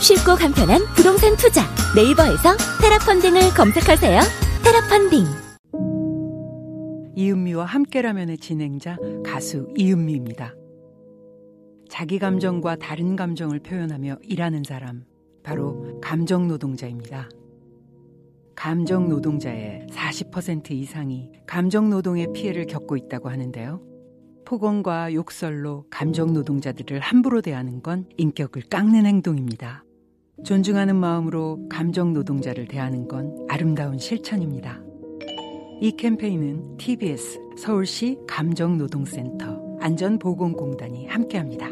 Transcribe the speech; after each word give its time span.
쉽고 0.00 0.34
간편한 0.34 0.80
부동산 0.96 1.36
투자 1.36 1.62
네이버에서 1.94 2.56
테라펀딩을 2.80 3.54
검색하세요 3.54 4.20
테라펀딩 4.64 5.26
이은미와 7.14 7.66
함께라면의 7.66 8.38
진행자 8.38 8.96
가수 9.24 9.68
이은미입니다. 9.76 10.54
자기 11.90 12.18
감정과 12.18 12.76
다른 12.76 13.14
감정을 13.14 13.58
표현하며 13.60 14.20
일하는 14.22 14.62
사람, 14.64 15.04
바로 15.42 16.00
감정 16.00 16.48
노동자입니다. 16.48 17.28
감정 18.54 19.08
노동자의 19.10 19.86
40% 19.90 20.70
이상이 20.70 21.30
감정 21.46 21.90
노동의 21.90 22.32
피해를 22.32 22.66
겪고 22.66 22.96
있다고 22.96 23.28
하는데요. 23.28 23.82
폭언과 24.46 25.12
욕설로 25.12 25.84
감정 25.90 26.32
노동자들을 26.32 27.00
함부로 27.00 27.42
대하는 27.42 27.82
건 27.82 28.06
인격을 28.16 28.62
깎는 28.70 29.04
행동입니다. 29.04 29.84
존중하는 30.44 30.96
마음으로 30.96 31.60
감정 31.68 32.12
노동자를 32.12 32.66
대하는 32.66 33.06
건 33.06 33.36
아름다운 33.48 33.98
실천입니다. 33.98 34.80
이 35.80 35.92
캠페인은 35.96 36.76
TBS 36.78 37.40
서울시 37.58 38.18
감정노동센터 38.28 39.78
안전보건공단이 39.80 41.06
함께합니다. 41.06 41.68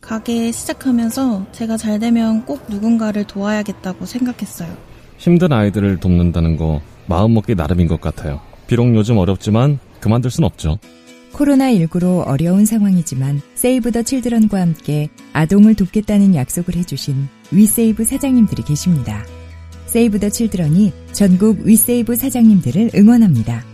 가게 0.00 0.52
시작하면서 0.52 1.50
제가 1.52 1.76
잘 1.76 1.98
되면 1.98 2.44
꼭 2.44 2.60
누군가를 2.68 3.24
도와야겠다고 3.24 4.06
생각했어요. 4.06 4.72
힘든 5.18 5.52
아이들을 5.52 5.98
돕는다는 5.98 6.56
거 6.56 6.80
마음먹기 7.06 7.54
나름인 7.54 7.88
것 7.88 8.00
같아요. 8.00 8.40
비록 8.66 8.94
요즘 8.94 9.18
어렵지만 9.18 9.78
그만둘 10.00 10.30
순 10.30 10.44
없죠. 10.44 10.78
코로나19로 11.36 12.26
어려운 12.26 12.64
상황이지만 12.64 13.40
세이브 13.54 13.92
더 13.92 14.02
칠드런과 14.02 14.60
함께 14.60 15.08
아동을 15.32 15.74
돕겠다는 15.74 16.34
약속을 16.34 16.74
해주신 16.76 17.28
위세이브 17.52 18.04
사장님들이 18.04 18.62
계십니다. 18.62 19.24
세이브 19.86 20.18
더 20.18 20.28
칠드런이 20.28 20.92
전국 21.12 21.60
위세이브 21.60 22.16
사장님들을 22.16 22.90
응원합니다. 22.94 23.64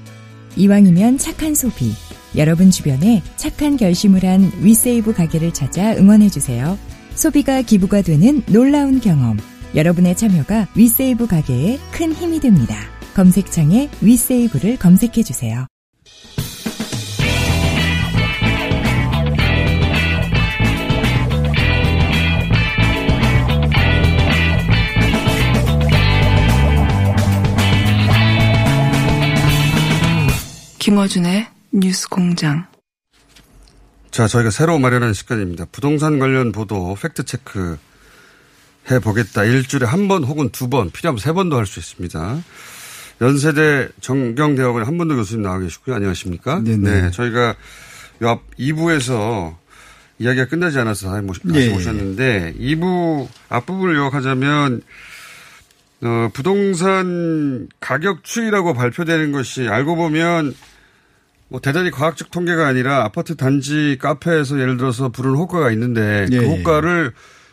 이왕이면 0.56 1.18
착한 1.18 1.54
소비, 1.54 1.92
여러분 2.36 2.70
주변에 2.70 3.22
착한 3.36 3.76
결심을 3.76 4.24
한 4.24 4.52
위세이브 4.60 5.14
가게를 5.14 5.54
찾아 5.54 5.94
응원해주세요. 5.96 6.78
소비가 7.14 7.62
기부가 7.62 8.02
되는 8.02 8.42
놀라운 8.46 9.00
경험. 9.00 9.38
여러분의 9.74 10.16
참여가 10.16 10.68
위세이브 10.74 11.26
가게에 11.26 11.78
큰 11.92 12.12
힘이 12.12 12.40
됩니다. 12.40 12.76
검색창에 13.14 13.88
위세이브를 14.00 14.78
검색해주세요. 14.78 15.66
김어준의 30.86 31.46
뉴스 31.74 32.08
공장. 32.08 32.66
자, 34.10 34.26
저희가 34.26 34.50
새로 34.50 34.80
마련한 34.80 35.12
시간입니다. 35.14 35.64
부동산 35.70 36.18
관련 36.18 36.50
보도 36.50 36.96
팩트 37.00 37.22
체크 37.24 37.78
해 38.90 38.98
보겠다. 38.98 39.44
일주일에 39.44 39.86
한 39.86 40.08
번 40.08 40.24
혹은 40.24 40.48
두 40.50 40.68
번, 40.68 40.90
필요하면 40.90 41.20
세 41.20 41.32
번도 41.32 41.56
할 41.56 41.66
수 41.66 41.78
있습니다. 41.78 42.42
연세대 43.20 43.90
정경대학원 44.00 44.84
한번도 44.84 45.14
교수님 45.14 45.42
나와 45.44 45.60
계시고요. 45.60 45.94
안녕하십니까? 45.94 46.58
네네. 46.58 47.02
네. 47.02 47.10
저희가 47.12 47.54
요 48.22 48.28
앞 48.28 48.40
2부에서 48.58 49.54
이야기가 50.18 50.46
끝나지 50.46 50.80
않아서 50.80 51.10
다시 51.12 51.22
모시- 51.24 51.42
다시 51.46 51.60
예. 51.70 51.72
오셨는데 51.76 52.54
2부 52.58 53.28
앞부분을 53.50 53.94
요약하자면 53.94 54.82
어, 56.04 56.28
부동산 56.34 57.68
가격 57.78 58.24
추이라고 58.24 58.74
발표되는 58.74 59.30
것이 59.30 59.68
알고 59.68 59.94
보면 59.94 60.52
뭐 61.52 61.60
대단히 61.60 61.90
과학적 61.90 62.30
통계가 62.30 62.66
아니라 62.66 63.04
아파트 63.04 63.36
단지 63.36 63.98
카페에서 64.00 64.58
예를 64.58 64.78
들어서 64.78 65.10
부르는 65.10 65.36
호가가 65.36 65.70
있는데 65.72 66.26
예, 66.32 66.38
그 66.38 66.44
예. 66.44 66.46
호가를 66.48 67.12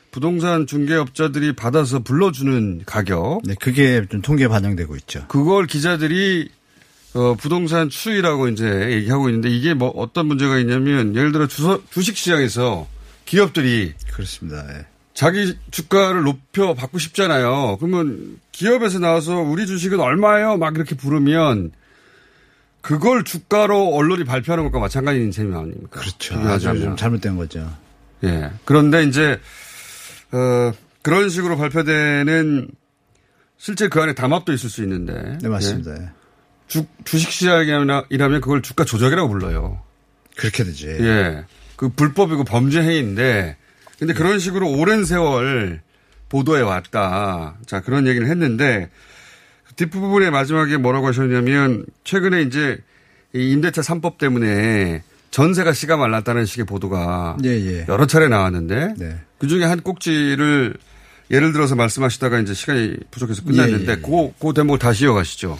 부동산 0.09 0.65
중개업자들이 0.65 1.53
받아서 1.53 1.99
불러주는 1.99 2.83
가격. 2.85 3.41
네, 3.43 3.55
그게 3.59 4.01
좀 4.09 4.21
통계에 4.21 4.47
반영되고 4.47 4.95
있죠. 4.95 5.25
그걸 5.27 5.67
기자들이 5.67 6.47
어, 7.13 7.35
부동산 7.35 7.89
추이라고 7.89 8.47
이제 8.47 8.87
얘기하고 8.91 9.27
있는데 9.27 9.49
이게 9.49 9.73
뭐 9.73 9.89
어떤 9.89 10.27
문제가 10.27 10.59
있냐면 10.59 11.13
예를 11.13 11.33
들어 11.33 11.45
주서, 11.47 11.81
주식 11.89 12.15
시장에서 12.15 12.87
기업들이 13.25 13.93
그렇습니다. 14.13 14.65
예. 14.77 14.85
자기 15.13 15.57
주가를 15.71 16.23
높여 16.23 16.73
받고 16.73 16.99
싶잖아요. 16.99 17.75
그러면 17.81 18.39
기업에서 18.53 18.99
나와서 18.99 19.41
우리 19.41 19.67
주식은 19.67 19.99
얼마예요? 19.99 20.55
막 20.55 20.73
이렇게 20.77 20.95
부르면 20.95 21.71
그걸 22.81 23.23
주가로 23.23 23.93
언론이 23.95 24.23
발표하는 24.23 24.63
것과 24.65 24.79
마찬가지인 24.79 25.31
셈이 25.31 25.55
아닙니까? 25.55 25.99
그렇죠. 25.99 26.39
아주 26.39 26.79
좀 26.79 26.95
잘못된 26.95 27.35
거죠. 27.35 27.69
예. 28.23 28.51
그런데 28.65 29.03
이제, 29.03 29.39
어, 30.31 30.71
그런 31.01 31.29
식으로 31.29 31.57
발표되는 31.57 32.69
실제 33.57 33.87
그 33.89 34.01
안에 34.01 34.13
담합도 34.13 34.53
있을 34.53 34.69
수 34.69 34.81
있는데. 34.83 35.37
네, 35.41 35.49
맞습니다. 35.49 35.93
예. 35.93 36.09
주, 36.67 36.85
주식 37.03 37.31
시장이라면 37.31 38.41
그걸 38.41 38.61
주가 38.61 38.85
조작이라고 38.85 39.27
불러요. 39.27 39.81
그렇게 40.37 40.63
되지. 40.63 40.87
예. 40.87 41.43
그 41.75 41.89
불법이고 41.89 42.43
범죄 42.43 42.81
행위인데, 42.81 43.57
근데 43.97 44.13
그런 44.13 44.39
식으로 44.39 44.69
오랜 44.69 45.03
세월 45.03 45.81
보도해 46.29 46.61
왔다. 46.61 47.57
자, 47.65 47.81
그런 47.81 48.07
얘기를 48.07 48.27
했는데, 48.27 48.89
뒷부분에 49.79 50.29
마지막에 50.29 50.75
뭐라고 50.75 51.07
하셨냐면, 51.07 51.85
최근에 52.03 52.41
이제 52.41 52.77
이 53.33 53.51
임대차 53.51 53.81
3법 53.81 54.17
때문에 54.17 55.03
전세가 55.31 55.71
씨가 55.71 55.95
말랐다는 55.95 56.45
식의 56.45 56.65
보도가 56.65 57.37
예, 57.45 57.49
예. 57.49 57.85
여러 57.87 58.05
차례 58.05 58.27
나왔는데, 58.27 58.95
네. 58.97 59.15
그 59.37 59.47
중에 59.47 59.63
한 59.63 59.79
꼭지를 59.79 60.73
예를 61.31 61.53
들어서 61.53 61.75
말씀하시다가 61.75 62.39
이제 62.39 62.53
시간이 62.53 62.97
부족해서 63.09 63.43
끝났는데, 63.43 63.91
예, 63.91 63.97
예. 63.97 64.01
그, 64.01 64.33
그 64.37 64.53
대목을 64.53 64.79
다시 64.79 65.05
이어가시죠. 65.05 65.57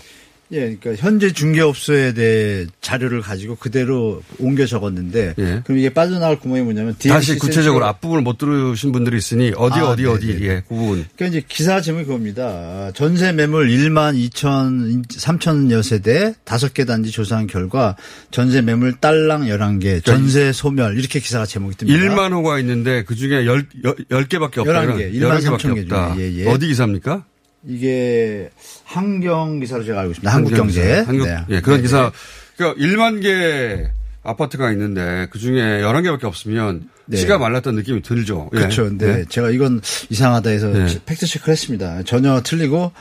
예, 0.51 0.75
그러니까 0.75 0.95
현재 0.95 1.31
중개업소에 1.31 2.13
대해 2.13 2.65
자료를 2.81 3.21
가지고 3.21 3.55
그대로 3.55 4.23
옮겨 4.39 4.65
적었는데 4.65 5.35
예. 5.37 5.61
그럼 5.63 5.77
이게 5.77 5.89
빠져나갈 5.93 6.39
구멍이 6.39 6.61
뭐냐면 6.63 6.95
다시 7.07 7.37
구체적으로 7.37 7.85
앞부분을 7.85 8.23
못 8.23 8.39
들으신 8.39 8.91
분들이 8.91 9.17
있으니 9.17 9.53
어디 9.55 9.79
아, 9.79 9.89
어디 9.89 10.03
네, 10.03 10.09
어디 10.09 10.27
네, 10.27 10.39
네. 10.39 10.45
예, 10.45 10.63
그 10.67 10.73
부분. 10.73 11.05
그러니까 11.15 11.37
이제 11.37 11.45
기사 11.47 11.81
제목이 11.81 12.05
그겁니다. 12.05 12.43
아, 12.47 12.91
전세 12.95 13.31
매물 13.31 13.67
1만 13.69 14.15
2천 14.29 15.07
3천여 15.07 15.83
세대 15.83 16.33
다섯 16.45 16.73
개 16.73 16.83
단지 16.85 17.11
조사한 17.11 17.45
결과 17.45 17.95
전세 18.31 18.61
매물 18.61 18.95
딸랑 18.99 19.43
11개, 19.43 20.03
전세 20.03 20.51
소멸 20.51 20.97
이렇게 20.97 21.19
기사가 21.19 21.45
제목이 21.45 21.75
뜹니다. 21.75 21.89
1만 21.89 22.31
호가 22.31 22.57
있는데 22.59 23.03
그 23.03 23.15
중에 23.15 23.45
10, 23.45 23.83
10개밖에 24.09 24.59
없다. 24.59 24.81
11개, 24.81 25.13
1만 25.13 25.41
3천 25.41 25.75
개. 25.75 25.85
중에, 25.85 26.15
예, 26.17 26.37
예. 26.39 26.47
어디 26.47 26.67
기사입니까? 26.67 27.25
이게 27.65 28.49
한경 28.85 29.59
기사로 29.59 29.83
제가 29.83 29.99
알고 30.01 30.11
있습니다. 30.11 30.31
한국경제. 30.33 30.99
한국, 31.05 31.25
네. 31.27 31.37
예, 31.49 31.61
그런 31.61 31.77
네, 31.77 31.83
기사. 31.83 32.11
그러니까 32.55 32.81
1만 32.81 33.21
개 33.21 33.89
아파트가 34.23 34.71
있는데 34.71 35.27
그 35.31 35.39
중에 35.39 35.81
11개밖에 35.81 36.23
없으면 36.25 36.89
네. 37.05 37.17
씨가 37.17 37.37
말랐던 37.37 37.75
느낌이 37.75 38.01
들죠. 38.01 38.49
예. 38.53 38.57
그렇죠. 38.59 38.83
근데 38.83 39.17
네. 39.17 39.25
제가 39.27 39.49
이건 39.49 39.81
이상하다 40.09 40.49
해서 40.49 40.67
네. 40.67 40.87
팩트 41.05 41.25
체크를 41.25 41.53
했습니다. 41.53 42.03
전혀 42.03 42.41
틀리고 42.43 42.91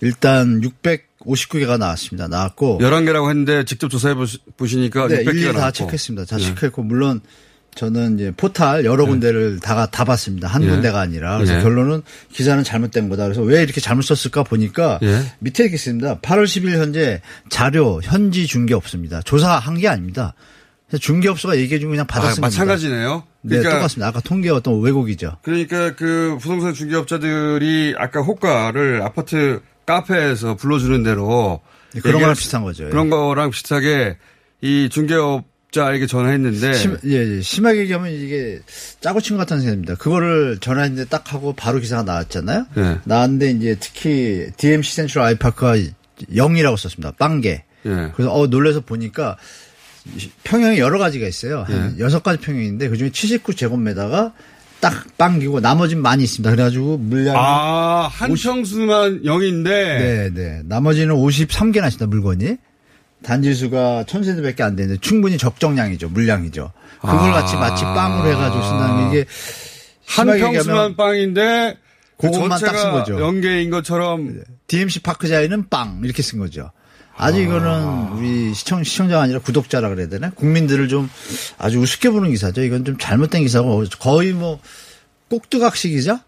일단 0.00 0.60
659개가 0.60 1.78
나왔습니다. 1.78 2.28
나왔고 2.28 2.78
11개라고 2.80 3.28
했는데 3.28 3.64
직접 3.64 3.88
조사해 3.88 4.14
보시- 4.14 4.38
보시니까 4.56 5.08
네, 5.08 5.24
600개가 5.24 5.28
일일이 5.34 5.46
다 5.52 5.52
나왔고. 5.58 5.72
체크했습니다. 5.72 6.24
다 6.26 6.36
네. 6.38 6.44
체크했고 6.44 6.82
물론 6.82 7.20
저는 7.78 8.16
이제 8.16 8.32
포탈 8.36 8.84
여러 8.84 9.06
군데를 9.06 9.60
다, 9.60 9.86
다 9.86 10.04
봤습니다. 10.04 10.48
한 10.48 10.64
예. 10.64 10.68
군데가 10.68 10.98
아니라. 10.98 11.36
그래서 11.36 11.56
예. 11.56 11.62
결론은 11.62 12.02
기사는 12.32 12.64
잘못된 12.64 13.08
거다. 13.08 13.22
그래서 13.22 13.42
왜 13.42 13.62
이렇게 13.62 13.80
잘못 13.80 14.02
썼을까 14.02 14.42
보니까 14.42 14.98
예. 15.02 15.22
밑에 15.38 15.62
이렇게 15.62 15.76
있습니다. 15.76 16.18
8월 16.18 16.44
10일 16.44 16.76
현재 16.76 17.22
자료 17.50 18.00
현지 18.02 18.48
중개 18.48 18.74
없습니다. 18.74 19.22
조사한 19.22 19.78
게 19.78 19.86
아닙니다. 19.86 20.34
중개업소가 20.98 21.56
얘기해주면 21.58 21.92
그냥 21.92 22.06
받았습니다. 22.08 22.46
아, 22.46 22.48
마찬가지네요. 22.48 23.22
네, 23.42 23.62
똑같습니다. 23.62 24.08
아까 24.08 24.20
통계 24.22 24.50
어떤 24.50 24.80
왜곡이죠. 24.80 25.36
그러니까 25.42 25.94
그 25.94 26.36
부동산 26.40 26.74
중개업자들이 26.74 27.94
아까 27.96 28.22
호가를 28.22 29.02
아파트 29.02 29.60
카페에서 29.86 30.56
불러주는 30.56 31.04
대로 31.04 31.60
네, 31.94 32.00
그런 32.00 32.20
거랑 32.20 32.34
비슷한 32.34 32.64
거죠. 32.64 32.88
그런 32.88 33.08
거랑 33.08 33.50
비슷하게 33.50 34.16
이 34.62 34.88
중개업 34.90 35.44
자에게 35.70 36.06
전화했는데 36.06 36.72
심, 36.72 36.96
예, 37.04 37.36
예. 37.36 37.40
심하게 37.42 37.80
얘기하면 37.80 38.10
이게 38.10 38.60
짜고 39.00 39.20
친것 39.20 39.46
같다는 39.46 39.62
생각입니다. 39.62 39.96
그거를 39.96 40.58
전화했는데 40.60 41.10
딱 41.10 41.32
하고 41.32 41.52
바로 41.52 41.78
기사가 41.78 42.02
나왔잖아요. 42.04 42.66
네. 42.74 42.98
나왔는데 43.04 43.50
이제 43.50 43.76
특히 43.78 44.46
DMC 44.56 44.94
센트럴 44.94 45.24
아이파크가 45.26 45.76
0이라고 46.32 46.76
썼습니다. 46.76 47.12
빵개. 47.18 47.64
예. 47.86 48.12
그래서 48.14 48.32
어 48.32 48.46
놀래서 48.46 48.80
보니까 48.80 49.36
평형이 50.44 50.78
여러 50.78 50.98
가지가 50.98 51.26
있어요. 51.26 51.64
한 51.64 51.96
예. 51.98 52.00
여섯 52.02 52.22
가지 52.22 52.40
평형인데 52.40 52.88
그중에 52.88 53.10
79제곱미터가 53.10 54.32
딱 54.80 55.04
빵기고 55.18 55.60
나머지는 55.60 56.02
많이 56.02 56.24
있습니다. 56.24 56.50
그래가지고 56.50 56.98
물량이 56.98 57.36
아, 57.38 58.08
한 58.10 58.34
평수만 58.34 59.22
0인데 59.22 59.64
네, 59.64 60.30
네. 60.32 60.62
나머지는 60.64 61.14
53개나 61.14 61.88
있습니다, 61.88 62.06
물건이. 62.06 62.56
단지수가 63.22 64.04
1300개 64.06 64.60
안 64.60 64.76
되는데 64.76 65.00
충분히 65.00 65.38
적정량이죠, 65.38 66.08
물량이죠. 66.10 66.72
그걸 67.00 67.16
아. 67.16 67.32
같이 67.32 67.56
마치 67.56 67.84
빵으로 67.84 68.28
해가지고 68.28 68.62
쓴다면 68.62 69.08
이게 69.10 69.24
한 70.06 70.26
평수만 70.26 70.96
빵인데 70.96 71.76
그 72.16 72.26
그것만 72.26 72.50
딱쓴 72.50 72.66
전체가 72.68 72.92
거죠. 72.92 73.20
연계인 73.20 73.70
것처럼 73.70 74.42
DMC 74.66 75.00
파크자에는 75.02 75.68
빵 75.68 76.00
이렇게 76.02 76.22
쓴 76.22 76.38
거죠. 76.38 76.70
아주 77.16 77.40
이거는 77.40 78.12
우리 78.12 78.54
시청 78.54 78.84
시청자가 78.84 79.22
아니라 79.22 79.40
구독자라 79.40 79.88
그래야 79.88 80.08
되나? 80.08 80.30
국민들을 80.30 80.86
좀 80.88 81.10
아주 81.58 81.80
우습게 81.80 82.10
보는 82.10 82.30
기사죠. 82.30 82.62
이건 82.62 82.84
좀 82.84 82.96
잘못된 82.96 83.42
기사고 83.42 83.84
거의 83.98 84.32
뭐 84.32 84.60
꼭두각식이죠. 85.28 86.20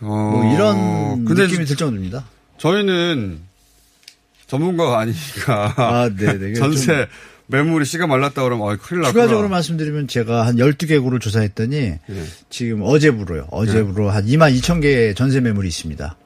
뭐 0.00 0.54
이런 0.54 0.76
어, 0.76 1.18
근데 1.26 1.44
느낌이 1.44 1.64
들 1.64 1.76
정도입니다. 1.76 2.24
저희는 2.58 3.40
전문가가 4.52 5.00
아니니까 5.00 5.74
아, 5.76 6.10
네네. 6.14 6.50
이게 6.50 6.54
전세 6.54 7.08
매물이 7.46 7.86
씨가 7.86 8.06
말랐다 8.06 8.42
그러면 8.42 8.68
어, 8.68 8.76
큰일 8.76 9.00
났구나. 9.00 9.12
추가적으로 9.24 9.48
말씀드리면 9.48 10.08
제가 10.08 10.46
한 10.46 10.56
12개구를 10.56 11.20
조사했더니 11.20 11.76
예. 11.76 12.00
지금 12.50 12.82
어제부로요. 12.82 13.48
어제부로 13.50 14.10
한 14.10 14.26
2만 14.26 14.54
2천 14.58 14.82
개의 14.82 15.14
전세 15.14 15.40
매물이 15.40 15.68
있습니다. 15.68 16.16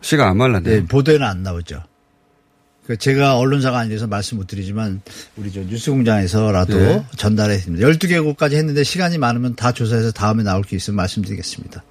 씨가 0.00 0.28
안 0.28 0.36
말랐네. 0.38 0.70
네, 0.70 0.84
보도에는 0.86 1.24
안 1.24 1.42
나오죠. 1.44 1.84
그 2.86 2.96
제가 2.96 3.36
언론사가 3.36 3.78
아니라서 3.78 4.06
말씀 4.08 4.38
못 4.38 4.46
드리지만 4.46 5.02
우리 5.36 5.52
저 5.52 5.60
뉴스공장에서라도 5.60 6.78
네. 6.78 7.04
전달했습니다. 7.16 7.86
12개국까지 7.86 8.54
했는데 8.54 8.82
시간이 8.82 9.18
많으면 9.18 9.54
다 9.54 9.72
조사해서 9.72 10.10
다음에 10.10 10.42
나올 10.42 10.62
게 10.62 10.74
있으면 10.76 10.96
말씀드리겠습니다. 10.96 11.84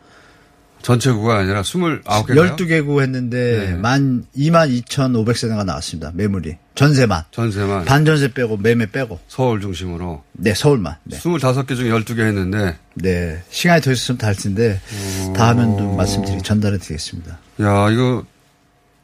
전체 0.81 1.11
구가 1.11 1.39
아니라 1.39 1.61
29개가요? 1.63 2.55
12개국 2.55 3.01
했는데 3.01 3.71
네. 3.71 3.73
만 3.75 4.25
2만 4.37 4.69
2,500세대가 4.85 5.65
나왔습니다. 5.65 6.11
매물이. 6.13 6.55
전세만. 6.75 7.23
전세만 7.31 7.85
반전세 7.85 8.33
빼고 8.33 8.57
매매 8.57 8.85
빼고. 8.85 9.19
서울 9.27 9.59
중심으로 9.59 10.23
네, 10.33 10.53
서울만. 10.53 10.95
네. 11.03 11.17
25개 11.17 11.75
중에 11.75 11.89
12개 11.89 12.19
했는데 12.19 12.77
네. 12.93 13.41
시간이 13.49 13.81
더 13.81 13.91
있었으면 13.91 14.17
다 14.17 14.27
할 14.27 14.35
텐데 14.35 14.79
다음엔 15.35 15.77
좀 15.77 15.97
말씀드리 15.97 16.41
전달해 16.41 16.77
드리겠습니다. 16.77 17.37
야, 17.61 17.89
이거 17.89 18.23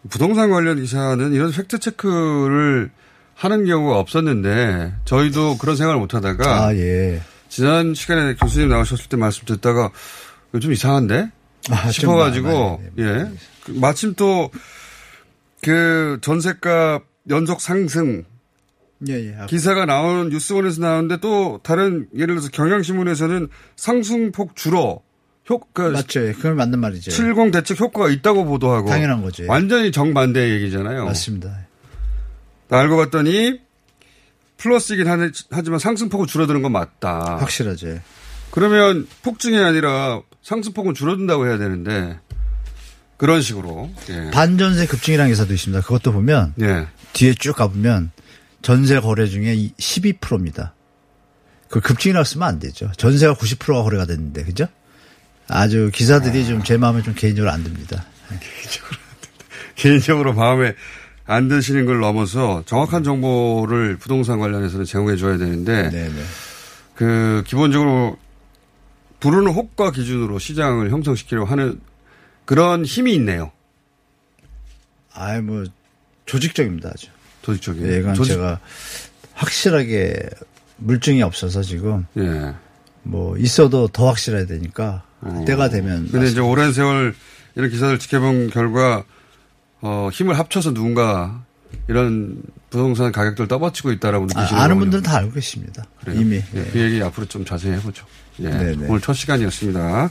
부동산 0.10 0.50
관련 0.52 0.80
기사는 0.82 1.34
이런 1.34 1.52
팩트 1.52 1.80
체크를 1.80 2.92
하는 3.36 3.66
경우가 3.66 3.98
없었는데 4.00 4.94
저희도 5.06 5.58
그런 5.58 5.76
생각을 5.76 6.00
못 6.00 6.14
하다가 6.14 6.66
아, 6.68 6.76
예. 6.76 7.22
지난 7.50 7.94
시간에 7.94 8.36
교수님 8.36 8.70
나오셨을 8.70 9.06
때 9.10 9.18
말씀 9.18 9.46
듣다가 9.46 9.90
이거 10.52 10.60
좀 10.60 10.72
이상한데? 10.72 11.30
아, 11.70 11.84
좀 11.84 11.92
싶어가지고, 11.92 12.82
많이, 12.98 13.10
예. 13.10 13.32
그 13.64 13.72
마침 13.72 14.14
또, 14.16 14.52
그 15.62 16.20
전세값 16.22 17.04
연속 17.30 17.62
상승 17.62 18.26
예, 19.08 19.14
예. 19.14 19.36
아, 19.38 19.46
기사가 19.46 19.86
나오는 19.86 20.30
뉴스원에서 20.30 20.82
나오는데 20.82 21.18
또 21.18 21.60
다른 21.64 22.08
예를 22.14 22.36
들어서 22.36 22.50
경향신문에서는 22.50 23.50
상승폭 23.76 24.56
줄어 24.56 25.02
효과 25.50 25.90
맞죠. 25.90 26.26
예. 26.26 26.32
그건 26.34 26.56
맞는 26.56 26.80
말이죠. 26.80 27.12
70 27.12 27.52
대책 27.52 27.80
효과가 27.80 28.10
있다고 28.10 28.46
보도하고 28.46 28.90
당연한 28.90 29.22
거죠. 29.22 29.44
예. 29.44 29.48
완전히 29.48 29.92
정반대의 29.92 30.52
얘기잖아요. 30.56 31.06
맞습니다. 31.06 31.68
알고 32.70 32.98
봤더니 32.98 33.60
플러스이긴 34.58 35.08
하지만 35.52 35.80
상승폭은 35.80 36.28
줄어드는 36.28 36.62
건 36.62 36.72
맞다. 36.72 37.38
확실하죠. 37.38 37.90
예. 37.90 38.02
그러면 38.52 39.08
폭증이 39.24 39.58
아니라 39.58 40.22
상승폭은 40.44 40.94
줄어든다고 40.94 41.48
해야 41.48 41.58
되는데 41.58 42.20
그런 43.18 43.42
식으로 43.42 43.90
예. 44.10 44.32
반전세 44.32 44.86
급증이라는 44.86 45.32
기사도 45.32 45.54
있습니다. 45.54 45.82
그것도 45.82 46.12
보면 46.12 46.54
예. 46.62 46.88
뒤에 47.14 47.34
쭉 47.34 47.56
가보면 47.56 48.12
전세 48.62 49.00
거래 49.00 49.28
중에 49.28 49.54
이 49.56 49.74
12%입니다. 49.74 50.74
그 51.70 51.80
급증이라고 51.80 52.24
쓰면 52.24 52.48
안 52.48 52.60
되죠. 52.60 52.92
전세가 52.98 53.34
90%가 53.36 53.82
거래가 53.84 54.06
됐는데, 54.06 54.44
그죠? 54.44 54.68
아주 55.48 55.90
기사들이 55.94 56.46
좀제 56.46 56.78
마음에 56.78 57.02
좀 57.02 57.14
개인적으로 57.16 57.52
안 57.52 57.64
듭니다. 57.64 58.06
개인적으로 59.76 60.34
마음에 60.34 60.76
안 61.26 61.48
드시는 61.48 61.86
걸 61.86 62.00
넘어서 62.00 62.64
정확한 62.66 63.04
정보를 63.04 63.98
부동산 63.98 64.40
관련해서는 64.40 64.86
제공해 64.86 65.16
줘야 65.16 65.38
되는데 65.38 65.90
네네. 65.90 66.22
그 66.96 67.44
기본적으로 67.48 68.18
부르는 69.24 69.54
호가 69.54 69.92
기준으로 69.92 70.38
시장을 70.38 70.90
형성시키려고 70.92 71.48
하는 71.48 71.80
그런 72.44 72.84
힘이 72.84 73.14
있네요. 73.16 73.54
아이, 75.14 75.40
뭐, 75.42 75.64
조직적입니다, 76.26 76.90
아주. 76.94 77.08
조직적인. 77.42 77.88
예, 77.90 78.00
이건 78.00 78.16
조직- 78.16 78.34
제가 78.34 78.60
확실하게 79.34 80.14
물증이 80.76 81.22
없어서 81.22 81.62
지금 81.62 82.06
예. 82.18 82.54
뭐 83.04 83.38
있어도 83.38 83.88
더 83.88 84.08
확실해야 84.08 84.46
되니까 84.46 85.04
때가 85.48 85.70
되면 85.70 86.10
근데 86.12 86.28
이제 86.28 86.42
오랜 86.42 86.74
세월 86.74 87.16
이런 87.56 87.70
기사를 87.70 87.98
지켜본 88.00 88.50
결과 88.50 89.06
어, 89.82 90.10
힘을 90.12 90.38
합쳐서 90.38 90.74
누군가 90.74 91.44
이런 91.88 92.42
부동산 92.70 93.12
가격들 93.14 93.48
떠받치고 93.48 93.92
있다라고 93.94 94.26
아, 94.26 94.28
느끼시는 94.28 94.62
아는 94.62 94.76
거군요. 94.76 94.80
분들은 94.80 95.04
다 95.04 95.18
알고 95.18 95.32
계십니다. 95.34 95.86
그래요? 96.02 96.20
이미. 96.20 96.36
예, 96.36 96.44
예. 96.60 96.64
그 96.72 96.80
얘기 96.80 97.02
앞으로 97.02 97.26
좀 97.28 97.46
자세히 97.46 97.74
해보죠. 97.74 98.06
예. 98.40 98.50
네네. 98.50 98.88
오늘 98.88 99.02
첫 99.02 99.14
시간이었습니다. 99.14 100.10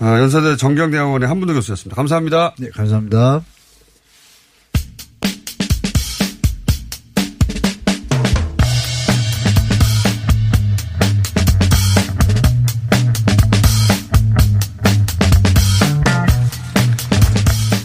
아, 0.00 0.20
연세대 0.20 0.56
정경대학원의 0.56 1.28
한분도 1.28 1.54
교수였습니다. 1.54 1.96
감사합니다. 1.96 2.54
네, 2.58 2.68
감사합니다. 2.70 3.42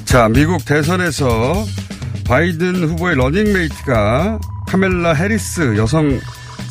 자, 0.05 0.29
미국 0.29 0.63
대선에서 0.63 1.65
바이든 2.27 2.87
후보의 2.87 3.15
러닝메이트가 3.15 4.39
카멜라 4.67 5.13
해리스 5.13 5.75
여성 5.75 6.19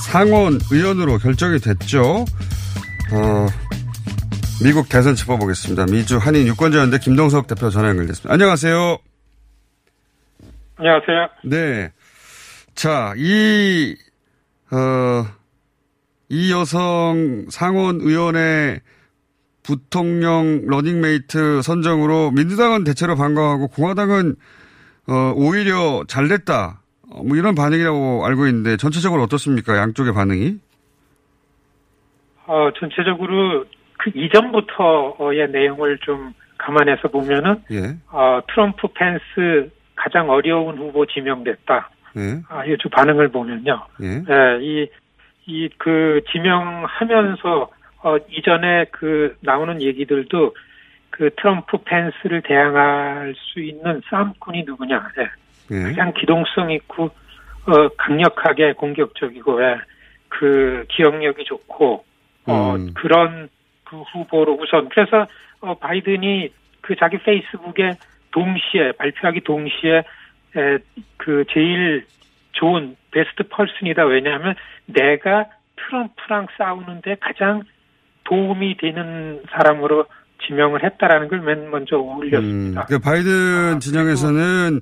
상원 0.02 0.58
의원으로 0.70 1.18
결정이 1.18 1.58
됐죠. 1.58 2.24
어, 3.12 3.46
미국 4.62 4.88
대선 4.88 5.14
짚어보겠습니다. 5.14 5.86
미주 5.86 6.18
한인 6.18 6.46
유권자연대 6.46 6.98
김동석 6.98 7.46
대표 7.46 7.70
전화 7.70 7.88
연결됐습니다. 7.88 8.32
안녕하세요. 8.32 8.98
안녕하세요. 10.76 11.28
네. 11.44 11.92
자, 12.74 13.14
이, 13.16 13.96
어, 14.70 15.26
이 16.28 16.52
여성 16.52 17.46
상원 17.50 18.00
의원의 18.00 18.80
부통령 19.62 20.62
러닝메이트 20.66 21.62
선정으로 21.62 22.32
민주당은 22.32 22.84
대체로 22.84 23.16
반가워하고 23.16 23.68
공화당은 23.68 24.36
어, 25.06 25.32
오히려 25.36 26.04
잘 26.08 26.28
됐다. 26.28 26.81
어, 27.14 27.22
뭐 27.22 27.36
이런 27.36 27.54
반응이라고 27.54 28.26
알고 28.26 28.46
있는데 28.46 28.76
전체적으로 28.76 29.22
어떻습니까? 29.22 29.76
양쪽의 29.76 30.14
반응이? 30.14 30.58
어, 32.46 32.70
전체적으로 32.78 33.64
그 33.98 34.10
이전부터의 34.14 35.50
내용을 35.50 35.98
좀 35.98 36.32
감안해서 36.58 37.08
보면은, 37.08 37.62
예. 37.70 37.96
어, 38.10 38.40
트럼프 38.48 38.88
펜스 38.94 39.70
가장 39.94 40.30
어려운 40.30 40.78
후보 40.78 41.06
지명됐다. 41.06 41.90
예. 42.16 42.42
아, 42.48 42.64
이주 42.64 42.88
반응을 42.88 43.28
보면요. 43.28 43.86
예. 44.02 44.06
예, 44.28 44.58
이, 44.60 44.88
이, 45.46 45.68
그, 45.78 46.20
지명하면서, 46.32 47.70
어, 48.02 48.16
이전에 48.28 48.86
그, 48.90 49.36
나오는 49.40 49.80
얘기들도 49.80 50.54
그 51.10 51.30
트럼프 51.36 51.78
펜스를 51.84 52.42
대항할 52.42 53.34
수 53.36 53.60
있는 53.60 54.00
싸움꾼이 54.08 54.64
누구냐. 54.64 55.10
예. 55.18 55.28
예. 55.70 55.82
가장 55.82 56.12
기동성 56.14 56.70
있고, 56.72 57.04
어, 57.66 57.88
강력하게 57.96 58.72
공격적이고, 58.72 59.62
예. 59.62 59.76
그 60.38 60.84
기억력이 60.88 61.44
좋고 61.44 62.04
어 62.46 62.74
음. 62.74 62.92
그런 62.94 63.48
그 63.84 64.00
후보로 64.00 64.58
우선 64.60 64.88
그래서 64.88 65.26
어 65.60 65.74
바이든이 65.74 66.48
그 66.80 66.96
자기 66.96 67.18
페이스북에 67.18 67.98
동시에 68.30 68.92
발표하기 68.98 69.42
동시에 69.42 69.98
에, 70.56 70.78
그 71.18 71.44
제일 71.52 72.06
좋은 72.52 72.96
베스트 73.10 73.42
펄슨이다 73.48 74.04
왜냐하면 74.06 74.54
내가 74.86 75.46
트럼프랑 75.76 76.46
싸우는데 76.56 77.16
가장 77.20 77.62
도움이 78.24 78.78
되는 78.78 79.42
사람으로 79.50 80.06
지명을 80.46 80.82
했다라는 80.82 81.28
걸 81.28 81.40
맨 81.40 81.70
먼저 81.70 81.96
올렸습니다. 81.96 82.86
그 82.86 82.98
바이든 82.98 83.80
진영에서는 83.80 84.80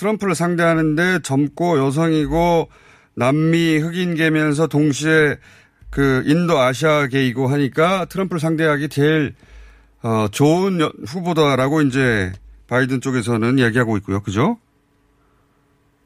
트럼프를 0.00 0.34
상대하는데 0.34 1.18
젊고 1.22 1.78
여성이고 1.78 2.68
남미 3.14 3.76
흑인계면서 3.78 4.66
동시에 4.66 5.36
그 5.90 6.22
인도 6.24 6.58
아시아계이고 6.58 7.48
하니까 7.48 8.06
트럼프를 8.06 8.40
상대하기 8.40 8.88
제일 8.88 9.34
어, 10.02 10.28
좋은 10.28 10.80
여- 10.80 10.90
후보다라고 11.06 11.82
이제 11.82 12.32
바이든 12.68 13.02
쪽에서는 13.02 13.58
얘기하고 13.58 13.98
있고요. 13.98 14.22
그죠? 14.22 14.56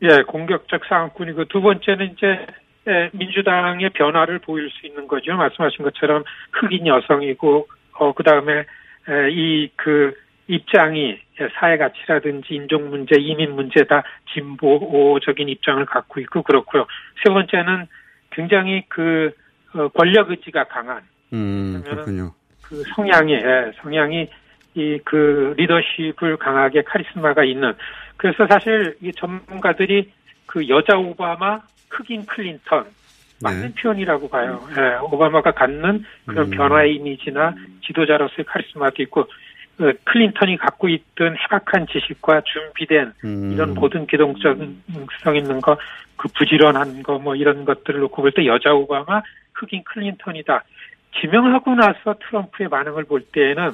예, 0.02 0.22
공격적 0.26 0.82
상황꾼이고 0.88 1.44
두 1.46 1.60
번째는 1.60 2.12
이제 2.16 2.26
예, 2.88 3.10
민주당의 3.12 3.90
변화를 3.90 4.40
보일 4.40 4.68
수 4.70 4.86
있는 4.86 5.06
거죠. 5.06 5.34
말씀하신 5.36 5.84
것처럼 5.84 6.24
흑인 6.52 6.86
여성이고 6.86 7.68
어 8.00 8.12
그다음에 8.12 8.64
이 9.30 9.68
그 9.76 10.12
입장이 10.46 11.18
사회 11.58 11.76
가치라든지 11.76 12.54
인종 12.54 12.90
문제, 12.90 13.16
이민 13.18 13.54
문제 13.54 13.84
다 13.84 14.02
진보적인 14.32 15.48
입장을 15.48 15.84
갖고 15.86 16.20
있고 16.20 16.42
그렇고요. 16.42 16.86
세 17.24 17.32
번째는 17.32 17.86
굉장히 18.30 18.84
그 18.88 19.32
어, 19.74 19.88
권력 19.88 20.30
의지가 20.30 20.64
강한 20.64 21.02
음, 21.32 21.82
그렇군요. 21.84 22.32
그 22.62 22.82
성향이 22.94 23.32
예, 23.34 23.72
성향이 23.82 24.28
이 24.76 24.98
그 25.04 25.54
리더십을 25.56 26.36
강하게 26.36 26.82
카리스마가 26.82 27.44
있는 27.44 27.74
그래서 28.16 28.46
사실 28.48 28.96
이 29.00 29.12
전문가들이 29.12 30.10
그 30.46 30.68
여자 30.68 30.96
오바마 30.98 31.60
흑인 31.90 32.26
클린턴 32.26 32.84
맞는 33.42 33.74
표현이라고 33.74 34.28
봐요. 34.28 34.60
예, 34.76 34.96
오바마가 34.96 35.52
갖는 35.52 36.04
그런 36.26 36.46
음. 36.46 36.50
변화의 36.50 36.96
이미지나 36.96 37.54
지도자로서의 37.86 38.44
카리스마도 38.46 39.02
있고 39.02 39.20
어, 39.20 39.26
클린턴이 39.76 40.56
갖고 40.58 40.88
있던 40.88 41.36
해박한 41.36 41.86
지식과 41.90 42.42
준비된 42.42 43.12
음. 43.24 43.52
이런 43.52 43.74
모든 43.74 44.06
기동성성 44.06 45.36
있는 45.36 45.60
거, 45.60 45.76
그 46.16 46.28
부지런한 46.28 47.02
거, 47.02 47.18
뭐 47.18 47.34
이런 47.34 47.64
것들을 47.64 48.00
놓고 48.00 48.22
볼 48.22 48.30
때 48.32 48.46
여자 48.46 48.72
오바마, 48.72 49.22
흑인 49.54 49.82
클린턴이다. 49.84 50.62
지명하고 51.20 51.74
나서 51.74 52.14
트럼프의 52.28 52.68
반응을 52.68 53.04
볼 53.04 53.22
때에는 53.32 53.72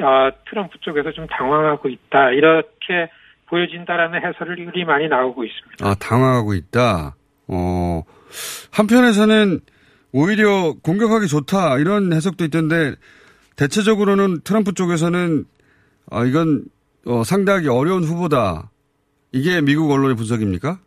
아, 0.00 0.30
트럼프 0.48 0.78
쪽에서 0.80 1.10
좀 1.12 1.26
당황하고 1.26 1.88
있다. 1.88 2.30
이렇게 2.30 3.10
보여진다라는 3.46 4.20
해설이 4.22 4.84
많이 4.84 5.08
나오고 5.08 5.44
있습니다. 5.44 5.84
아, 5.86 5.94
당황하고 5.98 6.54
있다. 6.54 7.16
어, 7.48 8.02
한편에서는 8.72 9.60
오히려 10.12 10.74
공격하기 10.82 11.26
좋다. 11.26 11.78
이런 11.78 12.12
해석도 12.12 12.44
있던데, 12.44 12.94
대체적으로는 13.58 14.40
트럼프 14.44 14.72
쪽에서는, 14.72 15.44
아, 16.10 16.24
이건, 16.24 16.64
어, 17.06 17.24
상대하기 17.24 17.68
어려운 17.68 18.04
후보다. 18.04 18.70
이게 19.32 19.60
미국 19.60 19.90
언론의 19.90 20.16
분석입니까? 20.16 20.78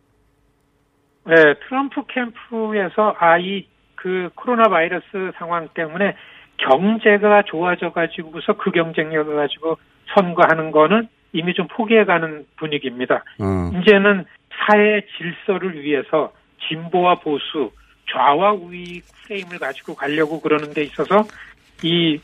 네, 1.26 1.34
트럼프 1.68 2.02
캠프에서 2.08 3.14
아, 3.18 3.38
이 3.38 3.72
그 4.02 4.30
코로나 4.34 4.68
바이러스 4.68 5.06
상황 5.38 5.68
때문에 5.74 6.16
경제가 6.56 7.42
좋아져 7.46 7.92
가지고서 7.92 8.54
그 8.54 8.72
경쟁력을 8.72 9.34
가지고 9.36 9.78
선거하는 10.14 10.72
거는 10.72 11.08
이미 11.32 11.54
좀 11.54 11.68
포기해가는 11.68 12.46
분위기입니다. 12.56 13.22
어. 13.38 13.70
이제는 13.78 14.24
사회 14.50 15.02
질서를 15.16 15.80
위해서 15.82 16.32
진보와 16.68 17.20
보수, 17.20 17.70
좌와 18.12 18.54
우위 18.54 19.00
프레임을 19.24 19.60
가지고 19.60 19.94
가려고 19.94 20.40
그러는 20.40 20.74
데 20.74 20.82
있어서 20.82 21.24
이 21.84 22.18